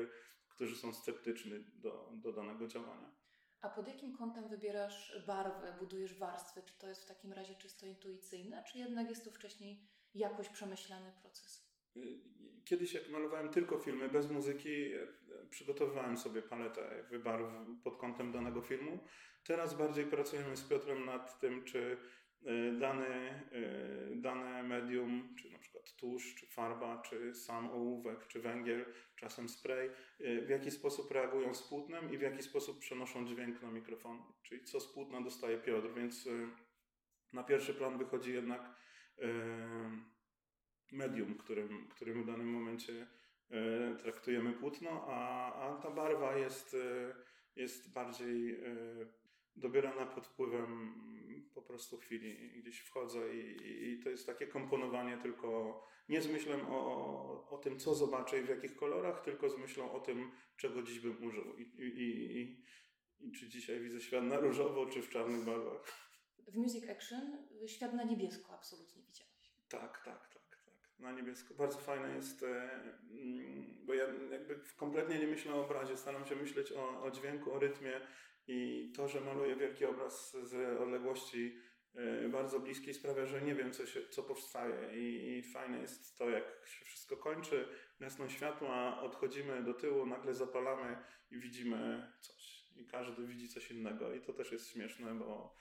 którzy 0.50 0.76
są 0.76 0.94
sceptyczni 0.94 1.52
do, 1.74 2.12
do 2.14 2.34
danego 2.34 2.68
działania. 2.68 3.12
A 3.62 3.70
pod 3.70 3.88
jakim 3.88 4.18
kątem 4.18 4.50
wybierasz 4.50 5.24
barwę, 5.28 5.76
budujesz 5.80 6.20
warstwy? 6.20 6.64
Czy 6.64 6.78
to 6.78 6.88
jest 6.88 7.04
w 7.04 7.08
takim 7.08 7.34
razie 7.34 7.56
czysto 7.56 7.86
intuicyjne, 7.86 8.64
czy 8.72 8.78
jednak 8.78 9.10
jest 9.10 9.26
to 9.26 9.32
wcześniej 9.32 9.88
jakoś 10.14 10.50
przemyślany 10.50 11.14
proces? 11.22 11.69
Kiedyś 12.66 12.94
jak 12.94 13.10
malowałem 13.10 13.50
tylko 13.50 13.80
filmy 13.80 14.10
bez 14.10 14.32
muzyki, 14.32 14.92
przygotowywałem 15.50 16.18
sobie 16.18 16.42
paletę 16.42 16.94
jakby 16.98 17.20
barw 17.20 17.46
pod 17.84 17.98
kątem 17.98 18.32
danego 18.32 18.62
filmu. 18.62 19.00
Teraz 19.44 19.78
bardziej 19.78 20.06
pracujemy 20.06 20.58
z 20.58 20.64
Piotrem 20.64 21.06
nad 21.06 21.40
tym, 21.40 21.64
czy 21.64 21.98
e, 22.46 22.72
dane, 22.72 23.08
e, 23.52 24.16
dane 24.16 24.64
medium, 24.64 25.36
czy 25.36 25.52
na 25.52 25.60
przykład 25.60 25.96
tusz, 25.96 26.36
czy 26.36 26.48
farba, 26.48 27.02
czy 27.02 27.36
sam 27.36 27.70
ołówek, 27.70 28.28
czy 28.28 28.40
węgiel, 28.42 28.86
czasem 29.16 29.50
spray, 29.50 29.90
e, 30.20 30.42
w 30.42 30.50
jaki 30.50 30.72
sposób 30.72 31.12
reagują 31.12 31.54
z 31.54 31.64
płótnem 31.64 32.14
i 32.14 32.18
w 32.18 32.22
jaki 32.22 32.44
sposób 32.44 32.80
przenoszą 32.80 33.28
dźwięk 33.28 33.62
na 33.62 33.72
mikrofon. 33.72 34.24
Czyli 34.44 34.64
co 34.64 34.80
z 34.80 34.94
płótna 34.94 35.22
dostaje 35.22 35.58
Piotr, 35.58 35.94
więc 35.94 36.30
na 37.34 37.44
pierwszy 37.44 37.74
plan 37.74 37.98
wychodzi 37.98 38.34
jednak 38.34 38.76
medium, 40.92 41.36
którym, 41.36 41.88
którym 41.88 42.24
w 42.24 42.26
danym 42.26 42.52
momencie 42.52 43.08
e, 43.50 43.96
traktujemy 43.96 44.54
płótno, 44.54 45.06
a, 45.08 45.54
a 45.54 45.82
ta 45.82 45.92
barwa 45.92 46.38
jest, 46.38 46.74
e, 46.74 47.16
jest 47.56 47.94
bardziej 47.94 48.56
e, 48.56 48.66
dobierana 49.56 50.06
pod 50.06 50.28
wpływem 50.28 50.94
po 51.54 51.62
prostu 51.62 51.98
chwili. 51.98 52.62
Gdzieś 52.62 52.80
wchodzę 52.80 53.36
i, 53.36 53.94
i 53.94 54.04
to 54.04 54.10
jest 54.10 54.26
takie 54.26 54.48
komponowanie 54.48 55.18
tylko 55.18 55.82
nie 56.10 56.22
z 56.22 56.28
myślą 56.28 56.70
o, 56.70 57.50
o 57.50 57.58
tym, 57.58 57.80
co 57.80 57.96
zobaczę 57.96 58.40
i 58.40 58.44
w 58.44 58.50
jakich 58.50 58.76
kolorach, 58.76 59.22
tylko 59.22 59.50
z 59.50 59.58
myślą 59.58 59.92
o 59.92 60.00
tym, 60.00 60.32
czego 60.58 60.84
dziś 60.84 61.00
bym 61.00 61.24
użył. 61.24 61.58
I, 61.58 61.62
i, 61.62 62.02
i, 62.02 62.42
i 63.20 63.32
czy 63.32 63.50
dzisiaj 63.50 63.80
widzę 63.80 64.02
świat 64.02 64.24
na 64.24 64.40
różowo, 64.40 64.86
czy 64.86 65.02
w 65.02 65.10
czarnych 65.10 65.46
barwach. 65.46 65.84
W 66.48 66.56
Music 66.56 66.90
Action 66.90 67.48
świat 67.68 67.94
na 67.94 68.04
niebiesko 68.04 68.54
absolutnie 68.54 69.04
widziałeś. 69.04 69.52
Tak, 69.70 70.06
tak, 70.06 70.30
tak 70.34 70.39
na 71.00 71.12
niebiesko. 71.12 71.54
Bardzo 71.54 71.80
fajne 71.80 72.16
jest, 72.16 72.44
e, 72.44 72.70
mm, 73.12 73.86
bo 73.86 73.94
ja 73.94 74.06
jakby 74.32 74.60
kompletnie 74.78 75.20
nie 75.20 75.28
myślę 75.28 75.54
o 75.54 75.66
obrazie, 75.66 75.98
staram 75.98 76.26
się 76.26 76.36
myśleć 76.36 76.72
o, 76.72 77.04
o 77.04 77.12
dźwięku, 77.12 77.54
o 77.54 77.60
rytmie 77.60 78.02
i 78.48 78.92
to, 78.96 79.08
że 79.08 79.22
maluję 79.22 79.56
wielki 79.56 79.86
obraz 79.86 80.38
z 80.44 80.80
odległości 80.80 81.58
e, 81.96 82.30
bardzo 82.30 82.60
bliskiej 82.60 82.94
sprawia, 82.94 83.26
że 83.26 83.42
nie 83.42 83.56
wiem, 83.56 83.72
co, 83.72 83.86
się, 83.86 84.08
co 84.10 84.24
powstaje 84.24 85.00
i, 85.00 85.38
i 85.38 85.44
fajne 85.44 85.82
jest 85.82 86.18
to, 86.18 86.30
jak 86.30 86.44
się 86.66 86.86
wszystko 86.86 87.18
kończy, 87.18 87.68
gasną 88.00 88.30
światła, 88.30 89.02
odchodzimy 89.02 89.64
do 89.64 89.74
tyłu, 89.74 90.06
nagle 90.06 90.34
zapalamy 90.34 90.98
i 91.32 91.40
widzimy 91.40 92.12
coś. 92.20 92.70
I 92.76 92.88
każdy 92.88 93.28
widzi 93.28 93.50
coś 93.50 93.72
innego 93.72 94.14
i 94.14 94.22
to 94.22 94.34
też 94.34 94.52
jest 94.52 94.70
śmieszne, 94.72 95.16
bo 95.16 95.56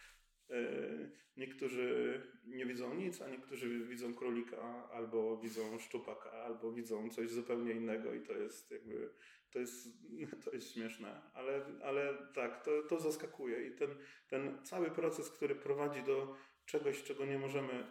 niektórzy 1.37 2.21
nie 2.47 2.67
widzą 2.67 2.95
nic, 2.95 3.23
a 3.23 3.29
niektórzy 3.29 3.81
widzą 3.81 4.15
królika, 4.15 4.89
albo 4.93 5.37
widzą 5.37 5.79
szczupaka, 5.79 6.31
albo 6.31 6.73
widzą 6.73 7.11
coś 7.11 7.31
zupełnie 7.31 7.73
innego 7.73 8.15
i 8.15 8.21
to 8.21 8.33
jest 8.33 8.71
jakby 8.71 9.11
to 9.51 9.59
jest, 9.59 9.89
to 10.45 10.51
jest 10.51 10.73
śmieszne, 10.73 11.23
ale, 11.35 11.65
ale 11.85 12.15
tak, 12.35 12.65
to, 12.65 12.83
to 12.83 13.01
zaskakuje 13.01 13.67
i 13.67 13.77
ten, 13.77 13.91
ten 14.29 14.65
cały 14.65 14.91
proces, 14.91 15.31
który 15.31 15.55
prowadzi 15.55 16.03
do 16.03 16.35
czegoś, 16.67 17.03
czego 17.03 17.27
nie 17.27 17.39
możemy 17.39 17.87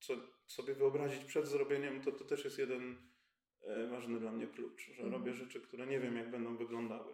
co 0.00 0.14
sobie 0.46 0.74
wyobrazić 0.74 1.24
przed 1.24 1.46
zrobieniem, 1.46 2.02
to, 2.02 2.12
to 2.12 2.24
też 2.24 2.44
jest 2.44 2.58
jeden 2.58 2.96
e, 3.62 3.86
ważny 3.86 4.20
dla 4.20 4.32
mnie 4.32 4.46
klucz, 4.46 4.86
że 4.86 5.02
mhm. 5.02 5.12
robię 5.12 5.34
rzeczy, 5.34 5.60
które 5.60 5.86
nie 5.86 6.00
wiem, 6.00 6.16
jak 6.16 6.30
będą 6.30 6.56
wyglądały. 6.56 7.12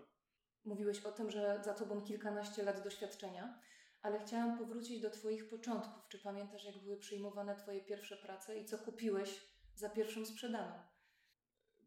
Mówiłeś 0.64 1.00
o 1.06 1.12
tym, 1.12 1.30
że 1.30 1.60
za 1.64 1.74
tobą 1.74 2.02
kilkanaście 2.02 2.62
lat 2.62 2.84
doświadczenia, 2.84 3.58
ale 4.02 4.18
chciałam 4.18 4.58
powrócić 4.58 5.00
do 5.00 5.10
Twoich 5.10 5.48
początków. 5.48 6.08
Czy 6.08 6.18
pamiętasz, 6.18 6.64
jak 6.64 6.78
były 6.78 6.96
przyjmowane 6.96 7.56
Twoje 7.56 7.80
pierwsze 7.80 8.16
prace 8.16 8.58
i 8.58 8.64
co 8.64 8.78
kupiłeś 8.78 9.46
za 9.74 9.90
pierwszą 9.90 10.26
sprzedaną? 10.26 10.82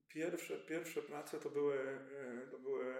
Pierwsze, 0.08 0.58
pierwsze 0.58 1.02
prace 1.02 1.40
to 1.40 1.50
były, 1.50 1.78
e, 1.78 2.48
to 2.52 2.60
były 2.60 2.96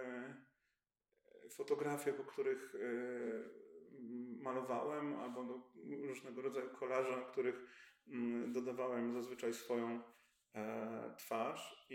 fotografie, 1.50 2.12
po 2.12 2.24
których 2.24 2.74
e, 2.74 2.78
malowałem, 4.42 5.16
albo 5.16 5.72
różnego 6.02 6.42
rodzaju 6.42 6.70
kolaże, 6.70 7.24
których 7.32 7.66
mm, 8.08 8.52
dodawałem 8.52 9.12
zazwyczaj 9.12 9.54
swoją 9.54 10.00
e, 10.54 11.14
twarz. 11.18 11.86
I, 11.90 11.94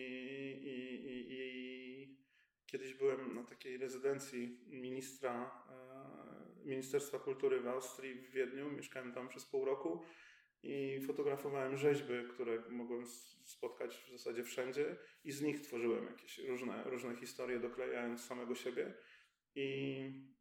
i, 0.63 1.05
i, 1.05 1.27
i 1.29 2.17
kiedyś 2.65 2.93
byłem 2.93 3.35
na 3.35 3.43
takiej 3.43 3.77
rezydencji 3.77 4.65
ministra, 4.67 5.63
Ministerstwa 6.65 7.19
Kultury 7.19 7.59
w 7.59 7.67
Austrii, 7.67 8.15
w 8.15 8.31
Wiedniu. 8.31 8.71
Mieszkałem 8.71 9.13
tam 9.13 9.29
przez 9.29 9.45
pół 9.45 9.65
roku 9.65 10.03
i 10.63 11.01
fotografowałem 11.07 11.77
rzeźby, 11.77 12.13
które 12.29 12.63
mogłem 12.69 13.05
spotkać 13.45 13.97
w 13.97 14.11
zasadzie 14.11 14.43
wszędzie 14.43 14.97
i 15.23 15.31
z 15.31 15.41
nich 15.41 15.61
tworzyłem 15.61 16.05
jakieś 16.05 16.37
różne, 16.37 16.83
różne 16.83 17.15
historie, 17.15 17.59
doklejając 17.59 18.23
samego 18.25 18.55
siebie 18.55 18.93
i 19.55 20.31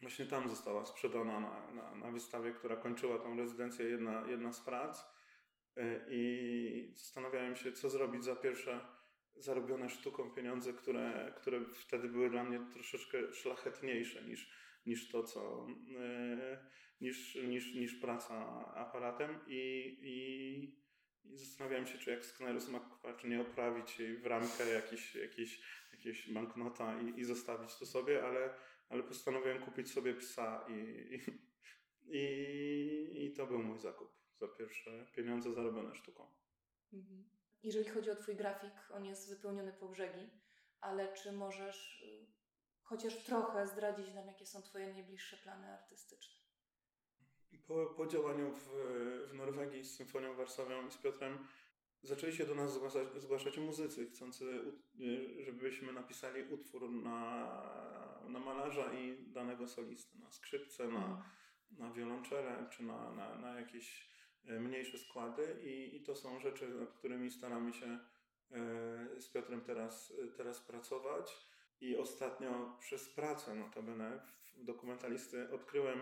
właśnie 0.00 0.26
tam 0.26 0.48
została 0.48 0.84
sprzedana 0.84 1.40
na, 1.40 1.70
na, 1.70 1.94
na 1.94 2.10
wystawie, 2.10 2.52
która 2.52 2.76
kończyła 2.76 3.18
tą 3.18 3.36
rezydencję 3.36 3.86
jedna, 3.86 4.24
jedna 4.28 4.52
z 4.52 4.60
prac 4.60 5.04
e, 5.76 6.06
i 6.10 6.92
zastanawiałem 6.96 7.56
się, 7.56 7.72
co 7.72 7.90
zrobić 7.90 8.24
za 8.24 8.36
pierwsze 8.36 8.80
zarobione 9.36 9.88
sztuką 9.88 10.30
pieniądze, 10.30 10.72
które, 10.72 11.34
które 11.36 11.60
wtedy 11.74 12.08
były 12.08 12.30
dla 12.30 12.44
mnie 12.44 12.60
troszeczkę 12.72 13.32
szlachetniejsze 13.32 14.22
niż, 14.22 14.50
niż 14.86 15.08
to, 15.08 15.22
co... 15.22 15.66
Yy, 15.86 16.58
niż, 17.00 17.34
niż, 17.34 17.74
niż 17.74 17.94
praca 17.94 18.34
aparatem 18.74 19.40
i, 19.46 19.96
i, 20.02 21.30
i 21.32 21.36
zastanawiałem 21.36 21.86
się, 21.86 21.98
czy 21.98 22.10
jak 22.10 22.24
Sknerus 22.24 22.68
ma 22.68 23.00
czy 23.20 23.28
nie 23.28 23.40
oprawić 23.40 24.00
jej 24.00 24.16
w 24.16 24.26
ramkę 24.26 24.68
jakiś, 24.68 25.14
jakiś, 25.14 25.62
jakieś 25.92 26.32
banknota 26.32 27.00
i, 27.00 27.20
i 27.20 27.24
zostawić 27.24 27.78
to 27.78 27.86
sobie, 27.86 28.24
ale, 28.24 28.54
ale 28.88 29.02
postanowiłem 29.02 29.62
kupić 29.62 29.92
sobie 29.92 30.14
psa 30.14 30.66
i, 30.68 31.18
i, 32.18 33.24
i 33.24 33.32
to 33.32 33.46
był 33.46 33.62
mój 33.62 33.78
zakup 33.78 34.08
za 34.36 34.48
pierwsze 34.48 35.06
pieniądze 35.16 35.52
zarobione 35.52 35.94
sztuką. 35.94 36.26
Mhm. 36.92 37.24
Jeżeli 37.62 37.88
chodzi 37.88 38.10
o 38.10 38.16
Twój 38.16 38.36
grafik, 38.36 38.72
on 38.90 39.04
jest 39.04 39.30
wypełniony 39.30 39.72
po 39.72 39.88
brzegi, 39.88 40.30
ale 40.80 41.12
czy 41.12 41.32
możesz 41.32 42.04
chociaż 42.84 43.24
trochę 43.24 43.66
zdradzić 43.66 44.14
nam, 44.14 44.26
jakie 44.26 44.46
są 44.46 44.62
Twoje 44.62 44.92
najbliższe 44.92 45.36
plany 45.36 45.72
artystyczne? 45.72 46.44
Po, 47.66 47.86
po 47.86 48.06
działaniu 48.06 48.52
w, 48.52 48.68
w 49.30 49.34
Norwegii 49.34 49.84
z 49.84 49.96
Symfonią 49.96 50.34
Warsawią 50.34 50.86
i 50.86 50.90
z 50.90 50.96
Piotrem 50.96 51.38
zaczęli 52.02 52.32
się 52.32 52.46
do 52.46 52.54
nas 52.54 52.74
zgłaszać, 52.74 53.08
zgłaszać 53.16 53.58
muzycy, 53.58 54.06
chcący, 54.06 54.60
żebyśmy 55.40 55.92
napisali 55.92 56.42
utwór 56.42 56.90
na, 56.90 57.46
na 58.28 58.38
malarza 58.38 58.92
i 58.92 59.32
danego 59.32 59.68
solisty, 59.68 60.18
na 60.18 60.30
skrzypce, 60.30 60.88
na, 60.88 61.04
mhm. 61.06 61.22
na 61.70 61.92
wiolonczele 61.92 62.66
czy 62.70 62.82
na, 62.82 63.12
na, 63.12 63.34
na 63.34 63.60
jakieś 63.60 64.08
e, 64.46 64.60
mniejsze 64.60 64.98
składy 64.98 65.56
i, 65.62 65.96
i 65.96 66.00
to 66.00 66.16
są 66.16 66.40
rzeczy, 66.40 66.68
nad 66.68 66.92
którymi 66.92 67.30
staramy 67.30 67.72
się 67.72 67.86
e, 67.86 69.20
z 69.20 69.28
Piotrem 69.28 69.60
teraz, 69.60 70.12
teraz 70.36 70.60
pracować. 70.60 71.53
I 71.84 71.96
ostatnio 71.96 72.76
przez 72.80 73.08
pracę 73.08 73.54
notabene 73.54 74.20
dokumentalisty 74.56 75.50
odkryłem 75.50 75.98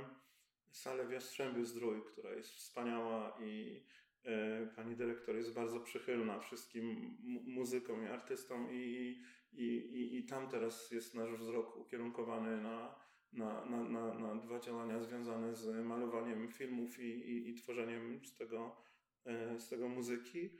salę 0.70 1.06
w 1.06 1.12
Jastrzębiu 1.12 1.64
Zdrój, 1.64 2.02
która 2.12 2.30
jest 2.30 2.50
wspaniała 2.50 3.38
i 3.40 3.82
e, 4.24 4.66
pani 4.66 4.96
dyrektor 4.96 5.36
jest 5.36 5.54
bardzo 5.54 5.80
przychylna 5.80 6.38
wszystkim 6.40 7.16
muzykom 7.46 8.04
i 8.04 8.06
artystom 8.06 8.68
i, 8.72 9.22
i, 9.52 9.64
i, 9.64 10.16
i 10.16 10.24
tam 10.24 10.48
teraz 10.48 10.90
jest 10.90 11.14
nasz 11.14 11.30
wzrok 11.30 11.76
ukierunkowany 11.76 12.62
na, 12.62 12.94
na, 13.32 13.64
na, 13.64 13.82
na, 13.82 14.14
na 14.14 14.34
dwa 14.34 14.60
działania 14.60 15.00
związane 15.00 15.54
z 15.54 15.86
malowaniem 15.86 16.48
filmów 16.48 17.00
i, 17.00 17.08
i, 17.08 17.48
i 17.48 17.54
tworzeniem 17.54 18.24
z 18.24 18.34
tego, 18.34 18.76
e, 19.24 19.60
z 19.60 19.68
tego 19.68 19.88
muzyki. 19.88 20.50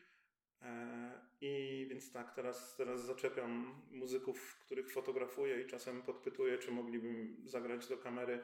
E, 0.62 1.12
I 1.40 1.71
więc 1.92 2.12
tak, 2.12 2.34
teraz, 2.34 2.76
teraz 2.76 3.04
zaczepiam 3.04 3.82
muzyków, 3.90 4.58
których 4.64 4.92
fotografuję 4.92 5.62
i 5.62 5.66
czasem 5.66 6.02
podpytuję, 6.02 6.58
czy 6.58 6.70
mogliby 6.70 7.08
zagrać 7.44 7.86
do 7.86 7.98
kamery 7.98 8.40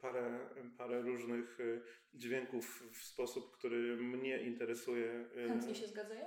parę, 0.00 0.48
parę 0.78 1.02
różnych 1.02 1.60
y, 1.60 1.82
dźwięków 2.14 2.82
w 2.92 3.04
sposób, 3.04 3.56
który 3.56 3.96
mnie 3.96 4.42
interesuje. 4.42 5.28
Y, 5.36 5.48
Chętnie 5.48 5.74
się 5.74 5.86
zgadzają? 5.86 6.26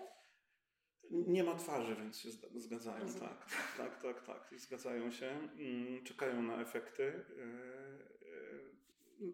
Nie 1.11 1.43
ma 1.43 1.55
twarzy, 1.55 1.95
więc 1.95 2.19
się 2.19 2.29
zgadzają, 2.55 3.05
tak, 3.19 3.45
tak, 3.77 4.01
tak, 4.01 4.25
tak, 4.25 4.59
zgadzają 4.59 5.11
się, 5.11 5.27
mm, 5.27 6.03
czekają 6.03 6.41
na 6.41 6.61
efekty. 6.61 7.03
Y, 7.03 8.25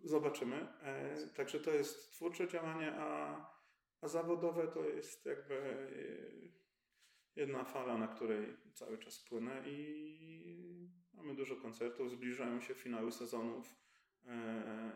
zobaczymy. 0.03 0.67
E, 0.83 1.15
także 1.35 1.59
to 1.59 1.71
jest 1.71 2.11
twórcze 2.11 2.47
działanie, 2.47 2.91
a, 2.95 3.35
a 4.01 4.07
zawodowe 4.07 4.67
to 4.67 4.85
jest 4.85 5.25
jakby 5.25 5.61
jedna 7.35 7.63
fala, 7.63 7.97
na 7.97 8.07
której 8.07 8.57
cały 8.73 8.97
czas 8.97 9.19
płynę 9.19 9.63
i 9.65 10.89
mamy 11.13 11.35
dużo 11.35 11.55
koncertów, 11.55 12.11
zbliżają 12.11 12.61
się 12.61 12.73
finały 12.75 13.11
sezonów 13.11 13.81
E, 14.27 14.91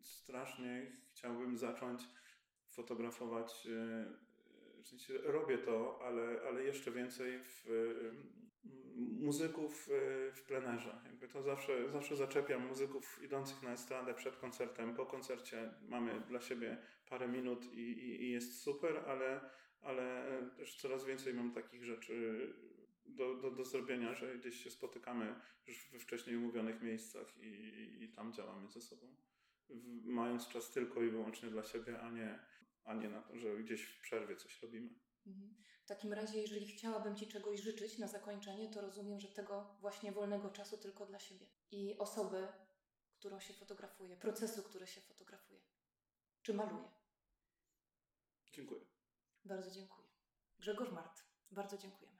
strasznie 0.00 0.86
chciałbym 1.10 1.56
zacząć 1.56 2.02
fotografować. 2.68 3.66
E, 3.66 4.26
w 4.82 4.88
sensie 4.88 5.18
robię 5.18 5.58
to, 5.58 6.00
ale, 6.04 6.40
ale 6.48 6.62
jeszcze 6.62 6.90
więcej 6.90 7.38
w 7.44 7.66
muzyków 9.20 9.88
e, 9.88 10.32
w 10.32 10.42
plenerze. 10.42 11.00
Jakby 11.04 11.28
to 11.28 11.42
zawsze, 11.42 11.90
zawsze 11.90 12.16
zaczepiam 12.16 12.66
muzyków 12.66 13.22
idących 13.22 13.62
na 13.62 13.72
estradę 13.72 14.14
przed 14.14 14.36
koncertem. 14.36 14.94
Po 14.94 15.06
koncercie 15.06 15.74
mamy 15.88 16.20
dla 16.20 16.40
siebie 16.40 16.78
parę 17.08 17.28
minut 17.28 17.72
i, 17.72 17.80
i, 17.80 18.22
i 18.22 18.30
jest 18.30 18.62
super, 18.62 19.02
ale, 19.06 19.40
ale 19.86 20.26
też 20.56 20.76
coraz 20.76 21.04
więcej 21.04 21.34
mam 21.34 21.52
takich 21.52 21.84
rzeczy 21.84 22.38
do, 23.06 23.34
do, 23.34 23.50
do 23.50 23.64
zrobienia, 23.64 24.14
że 24.14 24.38
gdzieś 24.38 24.64
się 24.64 24.70
spotykamy 24.70 25.34
już 25.66 25.90
we 25.92 25.98
wcześniej 25.98 26.36
umówionych 26.36 26.82
miejscach 26.82 27.36
i, 27.36 27.48
i 28.04 28.12
tam 28.12 28.32
działamy 28.32 28.68
ze 28.68 28.80
sobą. 28.80 29.16
W, 29.68 30.04
mając 30.04 30.48
czas 30.48 30.70
tylko 30.70 31.02
i 31.02 31.10
wyłącznie 31.10 31.50
dla 31.50 31.64
siebie, 31.64 32.00
a 32.00 32.10
nie, 32.10 32.38
a 32.84 32.94
nie 32.94 33.08
na 33.08 33.22
to, 33.22 33.38
że 33.38 33.56
gdzieś 33.56 33.82
w 33.82 34.00
przerwie 34.00 34.36
coś 34.36 34.62
robimy. 34.62 34.90
Mhm. 35.26 35.54
W 35.82 35.88
takim 35.88 36.12
razie, 36.12 36.38
jeżeli 36.38 36.66
chciałabym 36.66 37.16
Ci 37.16 37.26
czegoś 37.26 37.60
życzyć 37.60 37.98
na 37.98 38.08
zakończenie, 38.08 38.70
to 38.70 38.80
rozumiem, 38.80 39.20
że 39.20 39.28
tego 39.28 39.76
właśnie 39.80 40.12
wolnego 40.12 40.50
czasu 40.50 40.78
tylko 40.78 41.06
dla 41.06 41.18
siebie 41.18 41.46
i 41.70 41.98
osoby, 41.98 42.48
którą 43.18 43.40
się 43.40 43.54
fotografuje, 43.54 44.16
procesu, 44.16 44.62
który 44.62 44.86
się 44.86 45.00
fotografuje 45.00 45.60
czy 46.46 46.54
maluje. 46.54 46.88
Dziękuję. 48.52 48.80
Bardzo 49.46 49.70
dziękuję. 49.70 50.08
Grzegorz 50.58 50.90
Mart, 50.92 51.24
bardzo 51.50 51.78
dziękuję. 51.78 52.15